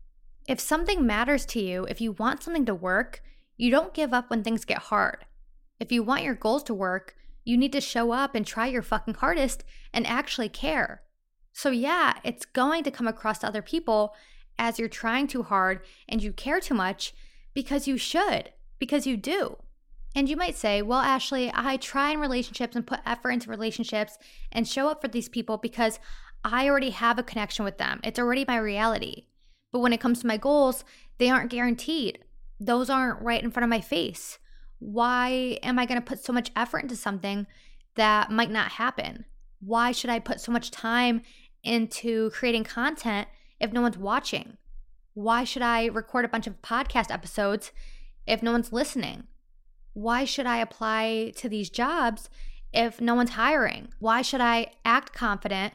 If 0.47 0.59
something 0.59 1.07
matters 1.07 1.43
to 1.47 1.59
you, 1.59 1.85
if 1.85 1.99
you 1.99 2.11
want 2.11 2.43
something 2.43 2.67
to 2.67 2.75
work, 2.75 3.23
you 3.57 3.71
don't 3.71 3.95
give 3.95 4.13
up 4.13 4.29
when 4.29 4.43
things 4.43 4.63
get 4.63 4.77
hard. 4.77 5.25
If 5.79 5.91
you 5.91 6.03
want 6.03 6.23
your 6.23 6.35
goals 6.35 6.61
to 6.65 6.75
work, 6.75 7.15
you 7.43 7.57
need 7.57 7.71
to 7.71 7.81
show 7.81 8.11
up 8.11 8.35
and 8.35 8.45
try 8.45 8.67
your 8.67 8.83
fucking 8.83 9.15
hardest 9.15 9.63
and 9.91 10.05
actually 10.05 10.49
care. 10.49 11.01
So, 11.51 11.71
yeah, 11.71 12.19
it's 12.23 12.45
going 12.45 12.83
to 12.83 12.91
come 12.91 13.07
across 13.07 13.39
to 13.39 13.47
other 13.47 13.63
people 13.63 14.13
as 14.59 14.77
you're 14.77 14.87
trying 14.87 15.25
too 15.25 15.41
hard 15.41 15.83
and 16.07 16.21
you 16.21 16.31
care 16.31 16.59
too 16.59 16.75
much 16.75 17.15
because 17.55 17.87
you 17.87 17.97
should 17.97 18.51
because 18.79 19.07
you 19.07 19.17
do. 19.17 19.57
And 20.15 20.27
you 20.27 20.35
might 20.35 20.57
say, 20.57 20.81
well, 20.81 20.99
Ashley, 20.99 21.51
I 21.53 21.77
try 21.77 22.11
in 22.11 22.19
relationships 22.19 22.75
and 22.75 22.87
put 22.87 23.01
effort 23.05 23.31
into 23.31 23.49
relationships 23.49 24.17
and 24.51 24.67
show 24.67 24.87
up 24.87 25.01
for 25.01 25.07
these 25.07 25.29
people 25.29 25.57
because 25.57 25.99
I 26.43 26.67
already 26.67 26.91
have 26.91 27.19
a 27.19 27.23
connection 27.23 27.65
with 27.65 27.77
them. 27.77 27.99
It's 28.03 28.17
already 28.17 28.45
my 28.47 28.57
reality. 28.57 29.25
But 29.71 29.79
when 29.79 29.93
it 29.93 29.99
comes 29.99 30.21
to 30.21 30.27
my 30.27 30.37
goals, 30.37 30.83
they 31.17 31.29
aren't 31.29 31.51
guaranteed. 31.51 32.19
Those 32.59 32.89
aren't 32.89 33.21
right 33.21 33.43
in 33.43 33.51
front 33.51 33.65
of 33.65 33.69
my 33.69 33.81
face. 33.81 34.39
Why 34.79 35.59
am 35.61 35.77
I 35.77 35.85
going 35.85 35.99
to 35.99 36.05
put 36.05 36.23
so 36.23 36.33
much 36.33 36.51
effort 36.55 36.79
into 36.79 36.95
something 36.95 37.47
that 37.95 38.31
might 38.31 38.51
not 38.51 38.73
happen? 38.73 39.25
Why 39.59 39.91
should 39.91 40.09
I 40.09 40.19
put 40.19 40.39
so 40.39 40.51
much 40.51 40.71
time 40.71 41.21
into 41.63 42.29
creating 42.31 42.63
content 42.63 43.27
if 43.59 43.73
no 43.73 43.81
one's 43.81 43.97
watching? 43.97 44.57
Why 45.13 45.43
should 45.43 45.63
I 45.63 45.85
record 45.85 46.25
a 46.25 46.29
bunch 46.29 46.47
of 46.47 46.61
podcast 46.61 47.11
episodes 47.11 47.71
if 48.27 48.43
no 48.43 48.51
one's 48.51 48.73
listening? 48.73 49.23
Why 49.93 50.25
should 50.25 50.45
I 50.45 50.57
apply 50.57 51.33
to 51.37 51.49
these 51.49 51.69
jobs 51.69 52.29
if 52.71 53.01
no 53.01 53.15
one's 53.15 53.31
hiring? 53.31 53.87
Why 53.99 54.21
should 54.21 54.41
I 54.41 54.71
act 54.85 55.13
confident 55.13 55.73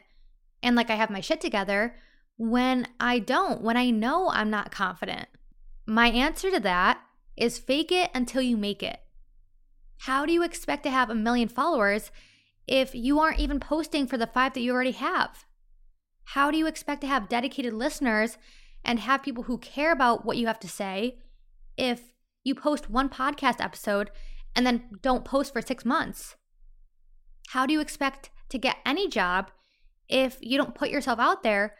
and 0.61 0.75
like 0.75 0.89
I 0.89 0.95
have 0.95 1.09
my 1.09 1.19
shit 1.19 1.41
together 1.41 1.95
when 2.37 2.87
I 2.99 3.19
don't, 3.19 3.61
when 3.61 3.75
I 3.75 3.89
know 3.89 4.29
I'm 4.29 4.49
not 4.49 4.71
confident? 4.71 5.27
My 5.85 6.07
answer 6.07 6.49
to 6.51 6.59
that 6.61 7.01
is 7.35 7.59
fake 7.59 7.91
it 7.91 8.11
until 8.13 8.41
you 8.41 8.55
make 8.55 8.81
it. 8.81 8.99
How 9.99 10.25
do 10.25 10.31
you 10.31 10.43
expect 10.43 10.83
to 10.83 10.89
have 10.89 11.09
a 11.09 11.15
million 11.15 11.49
followers 11.49 12.11
if 12.67 12.95
you 12.95 13.19
aren't 13.19 13.39
even 13.39 13.59
posting 13.59 14.07
for 14.07 14.17
the 14.17 14.27
five 14.27 14.53
that 14.53 14.61
you 14.61 14.73
already 14.73 14.91
have? 14.91 15.45
How 16.25 16.51
do 16.51 16.57
you 16.57 16.67
expect 16.67 17.01
to 17.01 17.07
have 17.07 17.27
dedicated 17.27 17.73
listeners 17.73 18.37
and 18.85 18.99
have 18.99 19.23
people 19.23 19.43
who 19.43 19.57
care 19.57 19.91
about 19.91 20.25
what 20.25 20.37
you 20.37 20.47
have 20.47 20.59
to 20.59 20.69
say 20.69 21.19
if 21.77 22.12
you 22.43 22.55
post 22.55 22.89
one 22.89 23.09
podcast 23.09 23.63
episode 23.63 24.11
and 24.55 24.65
then 24.65 24.89
don't 25.01 25.25
post 25.25 25.53
for 25.53 25.61
six 25.61 25.85
months? 25.85 26.35
How 27.49 27.65
do 27.65 27.73
you 27.73 27.81
expect 27.81 28.29
to 28.49 28.57
get 28.57 28.77
any 28.85 29.07
job 29.07 29.51
if 30.07 30.37
you 30.41 30.57
don't 30.57 30.75
put 30.75 30.89
yourself 30.89 31.19
out 31.19 31.43
there 31.43 31.75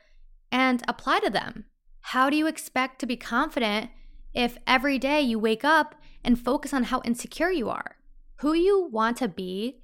and 0.51 0.83
apply 0.87 1.19
to 1.19 1.29
them. 1.29 1.65
How 2.01 2.29
do 2.29 2.35
you 2.35 2.47
expect 2.47 2.99
to 2.99 3.05
be 3.05 3.15
confident 3.15 3.91
if 4.33 4.57
every 4.65 4.97
day 4.97 5.21
you 5.21 5.39
wake 5.39 5.63
up 5.63 5.95
and 6.23 6.39
focus 6.39 6.73
on 6.73 6.85
how 6.85 7.01
insecure 7.05 7.51
you 7.51 7.69
are? 7.69 7.97
Who 8.37 8.53
you 8.53 8.89
want 8.91 9.17
to 9.17 9.27
be 9.27 9.81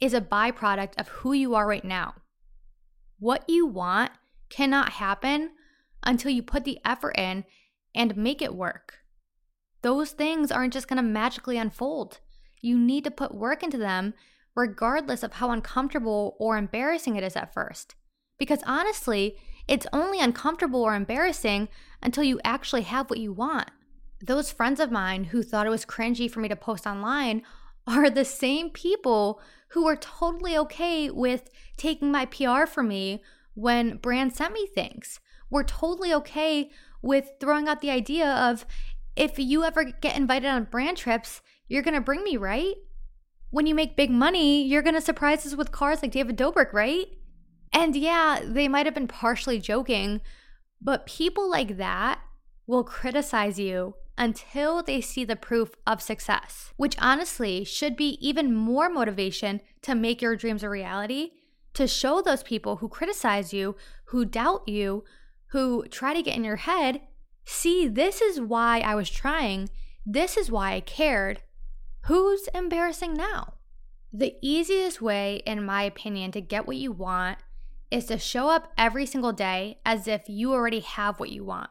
is 0.00 0.14
a 0.14 0.20
byproduct 0.20 0.98
of 0.98 1.08
who 1.08 1.32
you 1.32 1.54
are 1.54 1.66
right 1.66 1.84
now. 1.84 2.14
What 3.18 3.44
you 3.48 3.66
want 3.66 4.12
cannot 4.50 4.90
happen 4.90 5.50
until 6.02 6.30
you 6.30 6.42
put 6.42 6.64
the 6.64 6.78
effort 6.84 7.16
in 7.18 7.44
and 7.94 8.16
make 8.16 8.40
it 8.40 8.54
work. 8.54 8.98
Those 9.82 10.10
things 10.10 10.50
aren't 10.50 10.72
just 10.72 10.88
going 10.88 10.96
to 10.96 11.02
magically 11.02 11.56
unfold. 11.56 12.20
You 12.60 12.76
need 12.78 13.04
to 13.04 13.10
put 13.10 13.34
work 13.34 13.62
into 13.62 13.78
them, 13.78 14.14
regardless 14.54 15.22
of 15.22 15.34
how 15.34 15.50
uncomfortable 15.50 16.36
or 16.38 16.56
embarrassing 16.56 17.16
it 17.16 17.22
is 17.22 17.36
at 17.36 17.54
first. 17.54 17.94
Because 18.38 18.60
honestly, 18.66 19.36
it's 19.66 19.86
only 19.92 20.20
uncomfortable 20.20 20.82
or 20.82 20.94
embarrassing 20.94 21.68
until 22.02 22.24
you 22.24 22.40
actually 22.42 22.82
have 22.82 23.10
what 23.10 23.20
you 23.20 23.32
want. 23.32 23.70
Those 24.20 24.50
friends 24.50 24.80
of 24.80 24.90
mine 24.90 25.24
who 25.24 25.42
thought 25.42 25.66
it 25.66 25.70
was 25.70 25.86
cringy 25.86 26.30
for 26.30 26.40
me 26.40 26.48
to 26.48 26.56
post 26.56 26.86
online 26.86 27.42
are 27.86 28.10
the 28.10 28.24
same 28.24 28.70
people 28.70 29.40
who 29.68 29.84
were 29.84 29.96
totally 29.96 30.56
okay 30.56 31.10
with 31.10 31.50
taking 31.76 32.10
my 32.10 32.24
PR 32.26 32.66
for 32.66 32.82
me 32.82 33.22
when 33.54 33.96
brands 33.96 34.36
sent 34.36 34.52
me 34.52 34.66
things. 34.66 35.20
We're 35.50 35.62
totally 35.64 36.12
okay 36.14 36.70
with 37.02 37.30
throwing 37.40 37.68
out 37.68 37.80
the 37.80 37.90
idea 37.90 38.26
of 38.26 38.66
if 39.18 39.38
you 39.38 39.64
ever 39.64 39.84
get 39.84 40.16
invited 40.16 40.48
on 40.48 40.64
brand 40.64 40.96
trips, 40.96 41.42
you're 41.66 41.82
gonna 41.82 42.00
bring 42.00 42.22
me, 42.22 42.36
right? 42.36 42.74
When 43.50 43.66
you 43.66 43.74
make 43.74 43.96
big 43.96 44.10
money, 44.10 44.64
you're 44.64 44.82
gonna 44.82 45.00
surprise 45.00 45.44
us 45.44 45.56
with 45.56 45.72
cars 45.72 46.02
like 46.02 46.12
David 46.12 46.36
Dobrik, 46.38 46.72
right? 46.72 47.06
And 47.72 47.96
yeah, 47.96 48.40
they 48.44 48.68
might 48.68 48.86
have 48.86 48.94
been 48.94 49.08
partially 49.08 49.58
joking, 49.58 50.20
but 50.80 51.06
people 51.06 51.50
like 51.50 51.76
that 51.76 52.20
will 52.66 52.84
criticize 52.84 53.58
you 53.58 53.94
until 54.16 54.82
they 54.82 55.00
see 55.00 55.24
the 55.24 55.36
proof 55.36 55.74
of 55.86 56.02
success, 56.02 56.72
which 56.76 56.96
honestly 57.00 57.64
should 57.64 57.96
be 57.96 58.18
even 58.20 58.54
more 58.54 58.88
motivation 58.88 59.60
to 59.82 59.94
make 59.94 60.20
your 60.22 60.36
dreams 60.36 60.62
a 60.62 60.68
reality, 60.68 61.30
to 61.74 61.86
show 61.86 62.20
those 62.20 62.42
people 62.42 62.76
who 62.76 62.88
criticize 62.88 63.52
you, 63.52 63.76
who 64.06 64.24
doubt 64.24 64.68
you, 64.68 65.04
who 65.48 65.86
try 65.88 66.14
to 66.14 66.22
get 66.22 66.36
in 66.36 66.44
your 66.44 66.56
head, 66.56 67.00
see, 67.48 67.88
this 67.88 68.20
is 68.20 68.40
why 68.40 68.80
I 68.80 68.94
was 68.94 69.10
trying, 69.10 69.70
this 70.04 70.36
is 70.36 70.50
why 70.50 70.74
I 70.74 70.80
cared. 70.80 71.42
Who's 72.02 72.48
embarrassing 72.54 73.14
now? 73.14 73.54
The 74.12 74.36
easiest 74.40 75.02
way, 75.02 75.42
in 75.44 75.64
my 75.64 75.82
opinion, 75.82 76.32
to 76.32 76.40
get 76.40 76.66
what 76.66 76.76
you 76.76 76.92
want 76.92 77.38
is 77.90 78.06
to 78.06 78.18
show 78.18 78.48
up 78.48 78.72
every 78.76 79.06
single 79.06 79.32
day 79.32 79.78
as 79.84 80.06
if 80.06 80.28
you 80.28 80.52
already 80.52 80.80
have 80.80 81.18
what 81.18 81.30
you 81.30 81.44
want. 81.44 81.70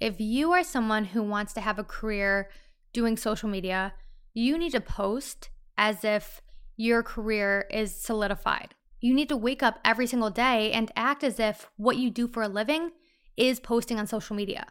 If 0.00 0.20
you 0.20 0.52
are 0.52 0.64
someone 0.64 1.06
who 1.06 1.22
wants 1.22 1.52
to 1.54 1.60
have 1.60 1.78
a 1.78 1.84
career 1.84 2.48
doing 2.92 3.16
social 3.16 3.48
media, 3.48 3.94
you 4.34 4.56
need 4.56 4.72
to 4.72 4.80
post 4.80 5.50
as 5.76 6.04
if 6.04 6.40
your 6.76 7.02
career 7.02 7.66
is 7.70 7.94
solidified. 7.94 8.74
You 9.00 9.14
need 9.14 9.28
to 9.28 9.36
wake 9.36 9.62
up 9.62 9.78
every 9.84 10.06
single 10.06 10.30
day 10.30 10.72
and 10.72 10.90
act 10.96 11.22
as 11.22 11.38
if 11.38 11.70
what 11.76 11.96
you 11.96 12.10
do 12.10 12.26
for 12.28 12.42
a 12.42 12.48
living 12.48 12.92
is 13.40 13.58
posting 13.58 13.98
on 13.98 14.06
social 14.06 14.36
media. 14.36 14.66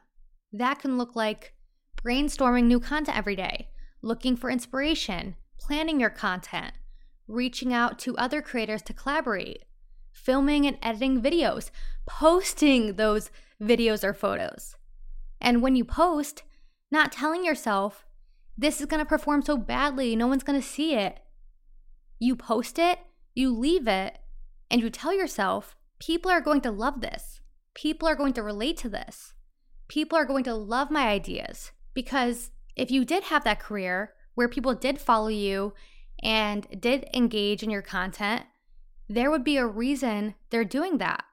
That 0.53 0.79
can 0.79 0.97
look 0.97 1.15
like 1.15 1.53
brainstorming 1.97 2.65
new 2.65 2.79
content 2.79 3.17
every 3.17 3.35
day, 3.35 3.69
looking 4.01 4.35
for 4.35 4.49
inspiration, 4.49 5.35
planning 5.59 5.99
your 5.99 6.11
content, 6.11 6.73
reaching 7.27 7.73
out 7.73 7.97
to 7.99 8.15
other 8.17 8.41
creators 8.41 8.83
to 8.83 8.93
collaborate, 8.93 9.65
filming 10.11 10.65
and 10.65 10.77
editing 10.83 11.21
videos, 11.21 11.71
posting 12.07 12.95
those 12.95 13.31
videos 13.61 14.03
or 14.03 14.13
photos. 14.13 14.75
And 15.41 15.61
when 15.61 15.75
you 15.75 15.83
post, 15.83 16.43
not 16.91 17.11
telling 17.11 17.43
yourself, 17.43 18.05
this 18.57 18.81
is 18.81 18.87
to 18.99 19.05
perform 19.05 19.41
so 19.41 19.57
badly, 19.57 20.15
no 20.15 20.27
one's 20.27 20.43
to 20.43 20.61
see 20.61 20.93
it. 20.93 21.19
You 22.19 22.35
post 22.35 22.77
it, 22.77 22.99
you 23.33 23.55
leave 23.55 23.87
it, 23.87 24.19
and 24.69 24.81
you 24.81 24.89
tell 24.89 25.13
yourself, 25.13 25.75
people 25.99 26.29
are 26.29 26.41
going 26.41 26.61
to 26.61 26.71
love 26.71 27.01
this. 27.01 27.38
People 27.73 28.07
are 28.07 28.15
going 28.15 28.33
to 28.33 28.43
relate 28.43 28.77
to 28.77 28.89
this. 28.89 29.33
People 29.87 30.17
are 30.17 30.25
going 30.25 30.43
to 30.43 30.53
love 30.53 30.91
my 30.91 31.07
ideas. 31.07 31.71
Because 31.93 32.51
if 32.75 32.91
you 32.91 33.05
did 33.05 33.23
have 33.23 33.43
that 33.43 33.59
career 33.59 34.13
where 34.35 34.47
people 34.47 34.73
did 34.75 34.99
follow 34.99 35.27
you 35.27 35.73
and 36.21 36.67
did 36.79 37.09
engage 37.13 37.63
in 37.63 37.69
your 37.69 37.81
content, 37.81 38.43
there 39.07 39.31
would 39.31 39.43
be 39.43 39.57
a 39.57 39.65
reason 39.65 40.35
they're 40.49 40.63
doing 40.63 40.97
that. 40.99 41.23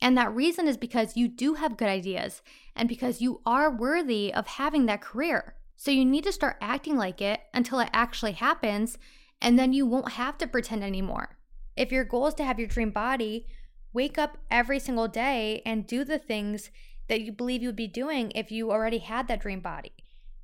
And 0.00 0.16
that 0.16 0.34
reason 0.34 0.68
is 0.68 0.76
because 0.76 1.16
you 1.16 1.28
do 1.28 1.54
have 1.54 1.76
good 1.76 1.88
ideas 1.88 2.42
and 2.76 2.88
because 2.88 3.20
you 3.20 3.40
are 3.46 3.74
worthy 3.74 4.32
of 4.32 4.46
having 4.46 4.86
that 4.86 5.00
career. 5.00 5.54
So 5.76 5.90
you 5.90 6.04
need 6.04 6.24
to 6.24 6.32
start 6.32 6.56
acting 6.60 6.96
like 6.96 7.20
it 7.20 7.40
until 7.54 7.80
it 7.80 7.90
actually 7.92 8.32
happens, 8.32 8.98
and 9.40 9.58
then 9.58 9.72
you 9.72 9.86
won't 9.86 10.12
have 10.12 10.36
to 10.38 10.46
pretend 10.46 10.82
anymore. 10.82 11.38
If 11.76 11.92
your 11.92 12.04
goal 12.04 12.26
is 12.26 12.34
to 12.34 12.44
have 12.44 12.58
your 12.58 12.66
dream 12.66 12.90
body, 12.90 13.46
wake 13.92 14.18
up 14.18 14.38
every 14.50 14.78
single 14.78 15.08
day 15.08 15.62
and 15.64 15.86
do 15.86 16.04
the 16.04 16.18
things 16.18 16.70
that 17.08 17.22
you 17.22 17.32
believe 17.32 17.62
you 17.62 17.68
would 17.68 17.76
be 17.76 17.88
doing 17.88 18.30
if 18.34 18.50
you 18.50 18.70
already 18.70 18.98
had 18.98 19.28
that 19.28 19.40
dream 19.40 19.60
body. 19.60 19.92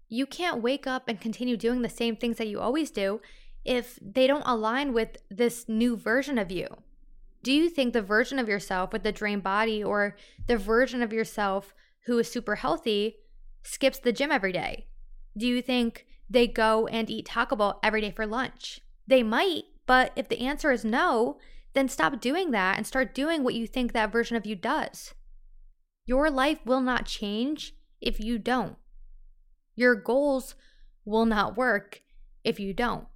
You 0.08 0.26
can't 0.26 0.62
wake 0.62 0.86
up 0.86 1.08
and 1.08 1.20
continue 1.20 1.56
doing 1.56 1.82
the 1.82 1.88
same 1.88 2.16
things 2.16 2.38
that 2.38 2.48
you 2.48 2.60
always 2.60 2.90
do 2.90 3.20
if 3.64 3.98
they 4.00 4.26
don't 4.26 4.46
align 4.46 4.92
with 4.92 5.16
this 5.30 5.68
new 5.68 5.96
version 5.96 6.38
of 6.38 6.50
you. 6.50 6.68
Do 7.42 7.52
you 7.52 7.68
think 7.68 7.92
the 7.92 8.02
version 8.02 8.38
of 8.38 8.48
yourself 8.48 8.92
with 8.92 9.02
the 9.02 9.12
dream 9.12 9.40
body 9.40 9.84
or 9.84 10.16
the 10.46 10.56
version 10.56 11.02
of 11.02 11.12
yourself 11.12 11.74
who 12.06 12.18
is 12.18 12.30
super 12.30 12.56
healthy 12.56 13.16
skips 13.62 13.98
the 13.98 14.12
gym 14.12 14.32
every 14.32 14.52
day? 14.52 14.86
Do 15.36 15.46
you 15.46 15.60
think 15.60 16.06
they 16.30 16.46
go 16.46 16.86
and 16.86 17.10
eat 17.10 17.26
Taco 17.26 17.56
Bell 17.56 17.80
every 17.82 18.00
day 18.00 18.10
for 18.10 18.26
lunch? 18.26 18.80
They 19.06 19.22
might, 19.22 19.64
but 19.86 20.12
if 20.16 20.28
the 20.28 20.40
answer 20.40 20.70
is 20.70 20.84
no, 20.84 21.38
then 21.74 21.88
stop 21.88 22.20
doing 22.20 22.50
that 22.52 22.76
and 22.76 22.86
start 22.86 23.14
doing 23.14 23.42
what 23.42 23.54
you 23.54 23.66
think 23.66 23.92
that 23.92 24.12
version 24.12 24.36
of 24.36 24.46
you 24.46 24.56
does. 24.56 25.14
Your 26.06 26.30
life 26.30 26.58
will 26.64 26.80
not 26.80 27.06
change 27.06 27.74
if 28.00 28.20
you 28.20 28.38
don't. 28.38 28.76
Your 29.74 29.94
goals 29.94 30.54
will 31.04 31.26
not 31.26 31.56
work 31.56 32.02
if 32.44 32.60
you 32.60 32.72
don't. 32.72 33.06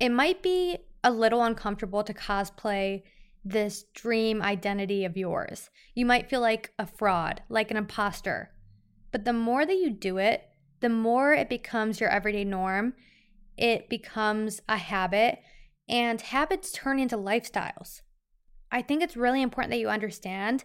It 0.00 0.10
might 0.10 0.42
be 0.42 0.78
a 1.04 1.10
little 1.10 1.42
uncomfortable 1.42 2.02
to 2.04 2.14
cosplay 2.14 3.02
this 3.44 3.84
dream 3.94 4.42
identity 4.42 5.04
of 5.04 5.16
yours. 5.16 5.70
You 5.94 6.06
might 6.06 6.28
feel 6.28 6.40
like 6.40 6.72
a 6.78 6.86
fraud, 6.86 7.42
like 7.48 7.70
an 7.70 7.76
imposter. 7.76 8.50
But 9.10 9.24
the 9.24 9.32
more 9.32 9.64
that 9.64 9.76
you 9.76 9.90
do 9.90 10.18
it, 10.18 10.48
the 10.80 10.88
more 10.88 11.32
it 11.32 11.48
becomes 11.48 12.00
your 12.00 12.10
everyday 12.10 12.44
norm. 12.44 12.94
It 13.56 13.88
becomes 13.88 14.60
a 14.68 14.76
habit, 14.76 15.40
and 15.88 16.20
habits 16.20 16.70
turn 16.72 16.98
into 16.98 17.16
lifestyles. 17.16 18.02
I 18.70 18.82
think 18.82 19.02
it's 19.02 19.16
really 19.16 19.42
important 19.42 19.70
that 19.70 19.78
you 19.78 19.88
understand 19.88 20.64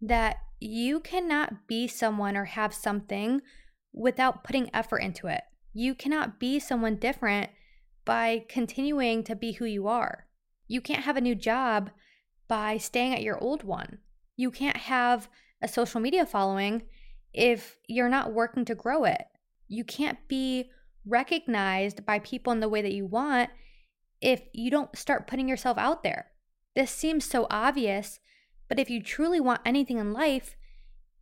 that 0.00 0.36
you 0.60 1.00
cannot 1.00 1.66
be 1.66 1.88
someone 1.88 2.36
or 2.36 2.44
have 2.44 2.74
something 2.74 3.40
without 3.92 4.44
putting 4.44 4.70
effort 4.74 4.98
into 4.98 5.26
it. 5.26 5.42
You 5.72 5.94
cannot 5.94 6.38
be 6.38 6.58
someone 6.58 6.96
different 6.96 7.50
by 8.04 8.44
continuing 8.48 9.22
to 9.24 9.36
be 9.36 9.52
who 9.52 9.64
you 9.64 9.86
are. 9.88 10.26
You 10.66 10.80
can't 10.80 11.04
have 11.04 11.16
a 11.16 11.22
new 11.22 11.34
job 11.34 11.90
by 12.48 12.78
staying 12.78 13.14
at 13.14 13.22
your 13.22 13.42
old 13.42 13.64
one. 13.64 13.98
You 14.36 14.50
can't 14.50 14.76
have 14.76 15.28
a 15.62 15.68
social 15.68 16.00
media 16.00 16.26
following 16.26 16.82
if 17.32 17.76
you're 17.86 18.08
not 18.08 18.32
working 18.32 18.64
to 18.66 18.74
grow 18.74 19.04
it. 19.04 19.24
You 19.68 19.84
can't 19.84 20.18
be 20.28 20.70
recognized 21.06 22.04
by 22.04 22.18
people 22.18 22.52
in 22.52 22.60
the 22.60 22.68
way 22.68 22.82
that 22.82 22.92
you 22.92 23.06
want 23.06 23.50
if 24.20 24.42
you 24.52 24.70
don't 24.70 24.96
start 24.96 25.26
putting 25.26 25.48
yourself 25.48 25.78
out 25.78 26.02
there. 26.02 26.32
This 26.74 26.90
seems 26.90 27.24
so 27.24 27.46
obvious, 27.50 28.20
but 28.68 28.78
if 28.78 28.90
you 28.90 29.02
truly 29.02 29.40
want 29.40 29.60
anything 29.64 29.98
in 29.98 30.12
life, 30.12 30.56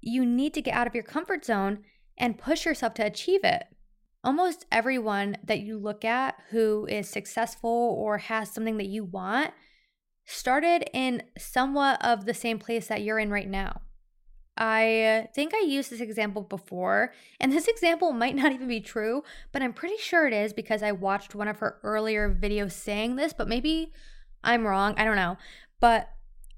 you 0.00 0.24
need 0.24 0.54
to 0.54 0.62
get 0.62 0.74
out 0.74 0.86
of 0.86 0.94
your 0.94 1.04
comfort 1.04 1.44
zone 1.44 1.84
and 2.18 2.38
push 2.38 2.64
yourself 2.64 2.94
to 2.94 3.06
achieve 3.06 3.40
it. 3.44 3.64
Almost 4.24 4.66
everyone 4.72 5.36
that 5.44 5.60
you 5.60 5.78
look 5.78 6.04
at 6.04 6.36
who 6.50 6.86
is 6.86 7.08
successful 7.08 7.70
or 7.98 8.18
has 8.18 8.50
something 8.50 8.76
that 8.78 8.86
you 8.86 9.04
want 9.04 9.52
started 10.24 10.88
in 10.92 11.22
somewhat 11.38 12.04
of 12.04 12.24
the 12.24 12.34
same 12.34 12.58
place 12.58 12.88
that 12.88 13.02
you're 13.02 13.18
in 13.18 13.30
right 13.30 13.48
now. 13.48 13.82
I 14.56 15.28
think 15.34 15.52
I 15.54 15.60
used 15.60 15.90
this 15.90 16.00
example 16.00 16.42
before, 16.42 17.12
and 17.40 17.52
this 17.52 17.68
example 17.68 18.12
might 18.12 18.36
not 18.36 18.52
even 18.52 18.68
be 18.68 18.80
true, 18.80 19.22
but 19.52 19.62
I'm 19.62 19.72
pretty 19.72 19.98
sure 19.98 20.26
it 20.26 20.32
is 20.32 20.52
because 20.52 20.82
I 20.82 20.92
watched 20.92 21.34
one 21.34 21.48
of 21.48 21.58
her 21.58 21.78
earlier 21.82 22.34
videos 22.34 22.72
saying 22.72 23.16
this, 23.16 23.32
but 23.32 23.48
maybe 23.48 23.92
I'm 24.42 24.66
wrong. 24.66 24.94
I 24.96 25.04
don't 25.04 25.16
know. 25.16 25.36
But 25.80 26.08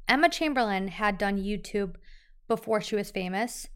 Emma 0.09 0.29
Chamberlain 0.29 0.89
had 0.89 1.19
done 1.19 1.43
YouTube 1.43 1.97
before 2.47 2.81
she 2.81 2.97
was 2.97 3.11
famous, 3.11 3.69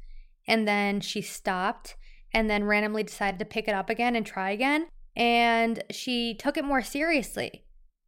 and 0.46 0.66
then 0.66 1.00
she 1.00 1.20
stopped 1.20 1.96
and 2.32 2.48
then 2.48 2.64
randomly 2.64 3.02
decided 3.02 3.38
to 3.38 3.44
pick 3.44 3.68
it 3.68 3.74
up 3.74 3.90
again 3.90 4.16
and 4.16 4.24
try 4.24 4.50
again. 4.50 4.87
And 5.14 5.85
she 5.90 6.35
took 6.35 6.56
it 6.56 6.64
more 6.64 6.82
seriously. 6.82 7.64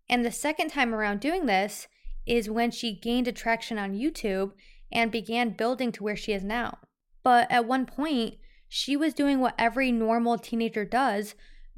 And 0.09 0.24
the 0.24 0.33
second 0.33 0.70
time 0.70 0.94
around 0.94 1.20
doing 1.20 1.46
this 1.46 1.87
is 2.27 2.48
when 2.48 2.70
she 2.70 2.98
gained 2.98 3.29
attraction 3.29 3.79
on 3.79 3.92
YouTube 3.92 4.53
and 4.92 5.11
began 5.11 5.51
building 5.51 5.92
to 5.92 6.03
where 6.03 6.16
she 6.16 6.33
is 6.33 6.44
now. 6.44 6.79
But 7.23 7.51
at 7.51 7.66
one 7.66 7.87
point, 7.87 8.37
she 8.68 8.97
was 8.97 9.14
doing 9.14 9.40
what 9.40 9.55
every 9.59 9.92
normal 9.92 10.38
teenager 10.38 10.85
does 10.85 11.35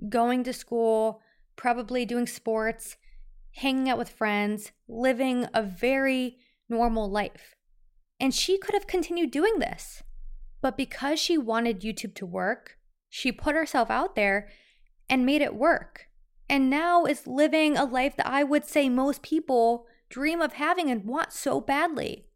going 0.09 0.45
to 0.45 0.53
school, 0.53 1.23
probably 1.57 2.05
doing 2.05 2.27
sports, 2.27 2.97
hanging 3.57 3.89
out 3.89 3.99
with 3.99 4.11
friends, 4.11 4.73
living 4.89 5.47
a 5.55 5.63
very 5.63 6.37
normal 6.69 7.11
life. 7.11 7.55
And 8.21 8.35
she 8.35 8.59
could 8.59 8.75
have 8.75 8.87
continued 8.87 9.31
doing 9.31 9.59
this. 9.59 10.03
But 10.61 10.77
because 10.77 11.19
she 11.19 11.39
wanted 11.39 11.81
YouTube 11.81 12.15
to 12.17 12.27
work, 12.27 12.77
she 13.09 13.31
put 13.33 13.55
herself 13.55 13.91
out 13.91 14.17
there 14.17 14.49
and 15.09 15.25
made 15.25 15.43
it 15.43 15.55
work. 15.55 16.09
And 16.49 16.71
now 16.71 17.05
is 17.05 17.27
living 17.27 17.77
a 17.77 17.85
life 17.85 18.17
that 18.17 18.27
I 18.27 18.43
would 18.43 18.65
say 18.65 18.89
most 18.89 19.23
people 19.23 19.87
dream 20.09 20.41
of 20.41 20.55
having 20.55 20.91
and 20.91 21.05
want 21.05 21.33
so 21.33 21.61
badly. 21.61 22.27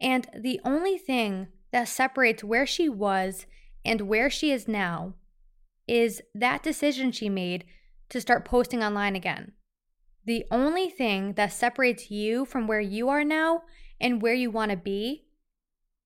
And 0.00 0.28
the 0.36 0.60
only 0.64 0.98
thing 0.98 1.48
that 1.72 1.88
separates 1.88 2.44
where 2.44 2.66
she 2.66 2.88
was 2.88 3.46
and 3.84 4.02
where 4.02 4.30
she 4.30 4.50
is 4.50 4.68
now 4.68 5.14
is 5.86 6.22
that 6.34 6.62
decision 6.62 7.12
she 7.12 7.28
made 7.28 7.64
to 8.08 8.20
start 8.20 8.44
posting 8.44 8.82
online 8.82 9.16
again. 9.16 9.52
The 10.24 10.46
only 10.50 10.88
thing 10.88 11.34
that 11.34 11.52
separates 11.52 12.10
you 12.10 12.44
from 12.44 12.66
where 12.66 12.80
you 12.80 13.08
are 13.08 13.24
now 13.24 13.62
and 14.00 14.22
where 14.22 14.34
you 14.34 14.50
want 14.50 14.70
to 14.70 14.76
be 14.76 15.24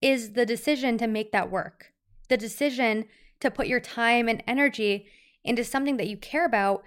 is 0.00 0.32
the 0.32 0.46
decision 0.46 0.98
to 0.98 1.06
make 1.06 1.32
that 1.32 1.50
work. 1.50 1.92
The 2.28 2.36
decision 2.36 3.06
to 3.40 3.50
put 3.50 3.68
your 3.68 3.80
time 3.80 4.28
and 4.28 4.42
energy 4.46 5.06
into 5.44 5.64
something 5.64 5.96
that 5.96 6.08
you 6.08 6.16
care 6.16 6.44
about 6.44 6.82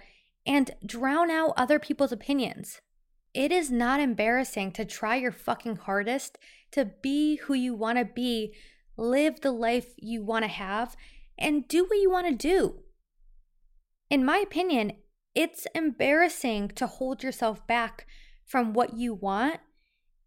and 0.46 0.70
drown 0.84 1.30
out 1.30 1.54
other 1.56 1.78
people's 1.78 2.12
opinions. 2.12 2.80
It 3.34 3.50
is 3.50 3.70
not 3.70 4.00
embarrassing 4.00 4.72
to 4.72 4.84
try 4.84 5.16
your 5.16 5.32
fucking 5.32 5.76
hardest 5.76 6.38
to 6.72 6.84
be 6.84 7.36
who 7.36 7.54
you 7.54 7.74
want 7.74 7.98
to 7.98 8.04
be, 8.04 8.54
live 8.96 9.40
the 9.40 9.52
life 9.52 9.94
you 9.96 10.22
want 10.22 10.44
to 10.44 10.50
have, 10.50 10.96
and 11.38 11.66
do 11.66 11.84
what 11.84 11.98
you 11.98 12.10
want 12.10 12.26
to 12.28 12.34
do. 12.34 12.80
In 14.10 14.24
my 14.24 14.38
opinion, 14.38 14.92
it's 15.34 15.66
embarrassing 15.74 16.68
to 16.70 16.86
hold 16.86 17.22
yourself 17.22 17.66
back 17.66 18.06
from 18.44 18.74
what 18.74 18.94
you 18.94 19.14
want 19.14 19.60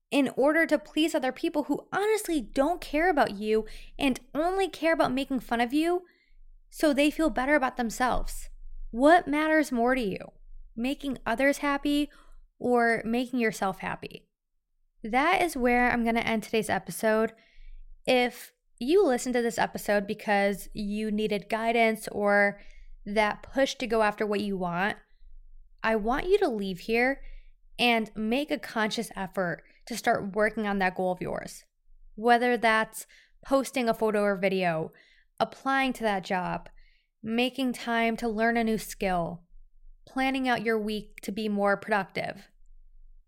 in 0.10 0.32
order 0.36 0.66
to 0.66 0.80
please 0.80 1.14
other 1.14 1.32
people 1.32 1.64
who 1.64 1.86
honestly 1.94 2.42
don't 2.42 2.82
care 2.82 3.10
about 3.10 3.32
you 3.32 3.66
and 4.00 4.20
only 4.34 4.68
care 4.68 4.94
about 4.94 5.12
making 5.12 5.40
fun 5.40 5.62
of 5.62 5.74
you 5.74 6.04
so 6.70 6.92
they 6.94 7.12
feel 7.12 7.30
better 7.30 7.56
about 7.56 7.78
themselves. 7.78 8.50
What 8.90 9.28
matters 9.28 9.72
more 9.72 9.94
to 9.94 10.02
you? 10.02 10.32
Making 10.76 11.20
others 11.26 11.60
happy 11.60 12.10
or 12.60 13.02
making 13.06 13.40
yourself 13.40 13.80
happy? 13.80 14.26
That 15.04 15.42
is 15.42 15.56
where 15.56 15.92
I'm 15.92 16.04
going 16.04 16.16
to 16.16 16.28
end 16.28 16.44
today's 16.44 16.70
episode. 16.70 17.34
If 18.06 18.52
you 18.80 19.06
listened 19.06 19.34
to 19.36 19.42
this 19.42 19.58
episode 19.58 20.08
because 20.08 20.70
you 20.74 21.12
needed 21.12 21.50
guidance 21.50 22.08
or 22.12 22.60
that 23.06 23.44
push 23.44 23.76
to 23.76 23.88
go 23.88 24.02
after 24.02 24.26
what 24.26 24.42
you 24.42 24.58
want, 24.58 24.98
I 25.84 25.96
want 25.96 26.28
you 26.28 26.38
to 26.40 26.50
leave 26.50 26.80
here 26.80 27.22
and 27.78 28.10
make 28.16 28.52
a 28.52 28.58
conscious 28.58 29.12
effort 29.16 29.64
to 29.86 29.96
start 29.96 30.36
working 30.36 30.66
on 30.66 30.80
that 30.80 30.96
goal 30.96 31.12
of 31.12 31.22
yours. 31.22 31.64
Whether 32.16 32.58
that's 32.58 33.06
posting 33.46 33.88
a 33.88 33.94
photo 33.94 34.22
or 34.22 34.36
video, 34.36 34.92
applying 35.40 35.94
to 35.94 36.04
that 36.04 36.24
job, 36.24 36.70
making 37.22 37.74
time 37.74 38.18
to 38.18 38.28
learn 38.28 38.58
a 38.58 38.64
new 38.64 38.78
skill, 38.78 39.44
planning 40.06 40.48
out 40.48 40.64
your 40.64 40.80
week 40.80 41.20
to 41.22 41.32
be 41.32 41.50
more 41.50 41.78
productive, 41.78 42.50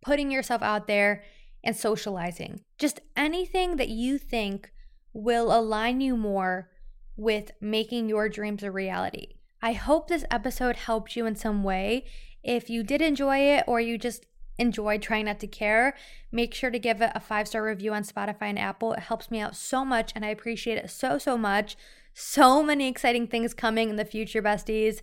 putting 0.02 0.32
yourself 0.32 0.62
out 0.62 0.88
there 0.88 1.24
and 1.64 1.76
socializing. 1.76 2.62
Just 2.78 3.02
anything 3.16 3.78
that 3.78 3.90
you 3.90 4.18
think 4.18 4.72
will 5.14 5.58
align 5.58 6.02
you 6.02 6.16
more 6.16 6.70
with 7.16 7.52
making 7.60 8.08
your 8.08 8.30
dreams 8.30 8.64
a 8.64 8.72
reality. 8.72 9.34
I 9.62 9.74
hope 9.74 10.08
this 10.08 10.26
episode 10.30 10.76
helped 10.76 11.16
you 11.16 11.26
in 11.26 11.36
some 11.36 11.64
way. 11.64 12.06
If 12.44 12.70
you 12.70 12.84
did 12.84 13.02
enjoy 13.02 13.40
it 13.40 13.64
or 13.68 13.82
you 13.82 13.98
just 13.98 14.26
enjoyed 14.60 15.02
trying 15.02 15.26
not 15.26 15.40
to 15.40 15.48
care, 15.48 15.96
make 16.32 16.54
sure 16.54 16.70
to 16.70 16.80
give 16.80 17.02
it 17.02 17.12
a 17.16 17.20
five 17.20 17.48
star 17.48 17.64
review 17.64 17.94
on 17.94 18.04
Spotify 18.04 18.44
and 18.44 18.60
Apple. 18.60 18.94
It 18.94 19.00
helps 19.00 19.32
me 19.32 19.40
out 19.40 19.56
so 19.56 19.84
much 19.84 20.12
and 20.16 20.24
I 20.24 20.30
appreciate 20.30 20.78
it 20.78 20.90
so, 20.90 21.18
so 21.18 21.38
much. 21.38 21.76
So 22.14 22.64
many 22.64 22.88
exciting 22.88 23.28
things 23.28 23.54
coming 23.54 23.90
in 23.90 23.96
the 23.96 24.06
future, 24.06 24.42
besties. 24.42 25.02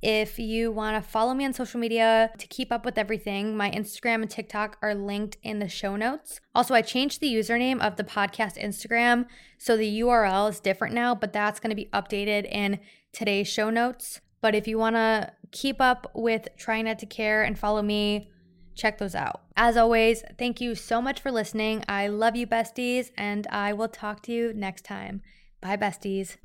If 0.00 0.38
you 0.38 0.70
want 0.70 1.02
to 1.02 1.10
follow 1.10 1.34
me 1.34 1.44
on 1.44 1.52
social 1.52 1.80
media 1.80 2.30
to 2.38 2.46
keep 2.46 2.70
up 2.70 2.84
with 2.84 2.98
everything, 2.98 3.56
my 3.56 3.70
Instagram 3.70 4.22
and 4.22 4.30
TikTok 4.30 4.78
are 4.80 4.94
linked 4.94 5.38
in 5.42 5.58
the 5.58 5.68
show 5.68 5.96
notes. 5.96 6.40
Also, 6.54 6.74
I 6.74 6.82
changed 6.82 7.20
the 7.20 7.34
username 7.34 7.80
of 7.80 7.96
the 7.96 8.04
podcast 8.04 8.62
Instagram, 8.62 9.26
so 9.58 9.76
the 9.76 10.00
URL 10.00 10.50
is 10.50 10.60
different 10.60 10.94
now, 10.94 11.16
but 11.16 11.32
that's 11.32 11.58
going 11.58 11.70
to 11.70 11.76
be 11.76 11.90
updated 11.92 12.48
in 12.50 12.78
today's 13.12 13.48
show 13.48 13.70
notes. 13.70 14.20
But 14.40 14.54
if 14.54 14.68
you 14.68 14.78
want 14.78 14.94
to 14.94 15.32
keep 15.50 15.80
up 15.80 16.10
with 16.14 16.48
Trying 16.56 16.84
Not 16.84 17.00
to 17.00 17.06
Care 17.06 17.42
and 17.42 17.58
follow 17.58 17.82
me, 17.82 18.30
check 18.76 18.98
those 18.98 19.16
out. 19.16 19.42
As 19.56 19.76
always, 19.76 20.22
thank 20.38 20.60
you 20.60 20.76
so 20.76 21.02
much 21.02 21.20
for 21.20 21.32
listening. 21.32 21.82
I 21.88 22.06
love 22.06 22.36
you, 22.36 22.46
besties, 22.46 23.10
and 23.16 23.48
I 23.50 23.72
will 23.72 23.88
talk 23.88 24.22
to 24.24 24.32
you 24.32 24.52
next 24.54 24.84
time. 24.84 25.22
Bye, 25.60 25.76
besties. 25.76 26.36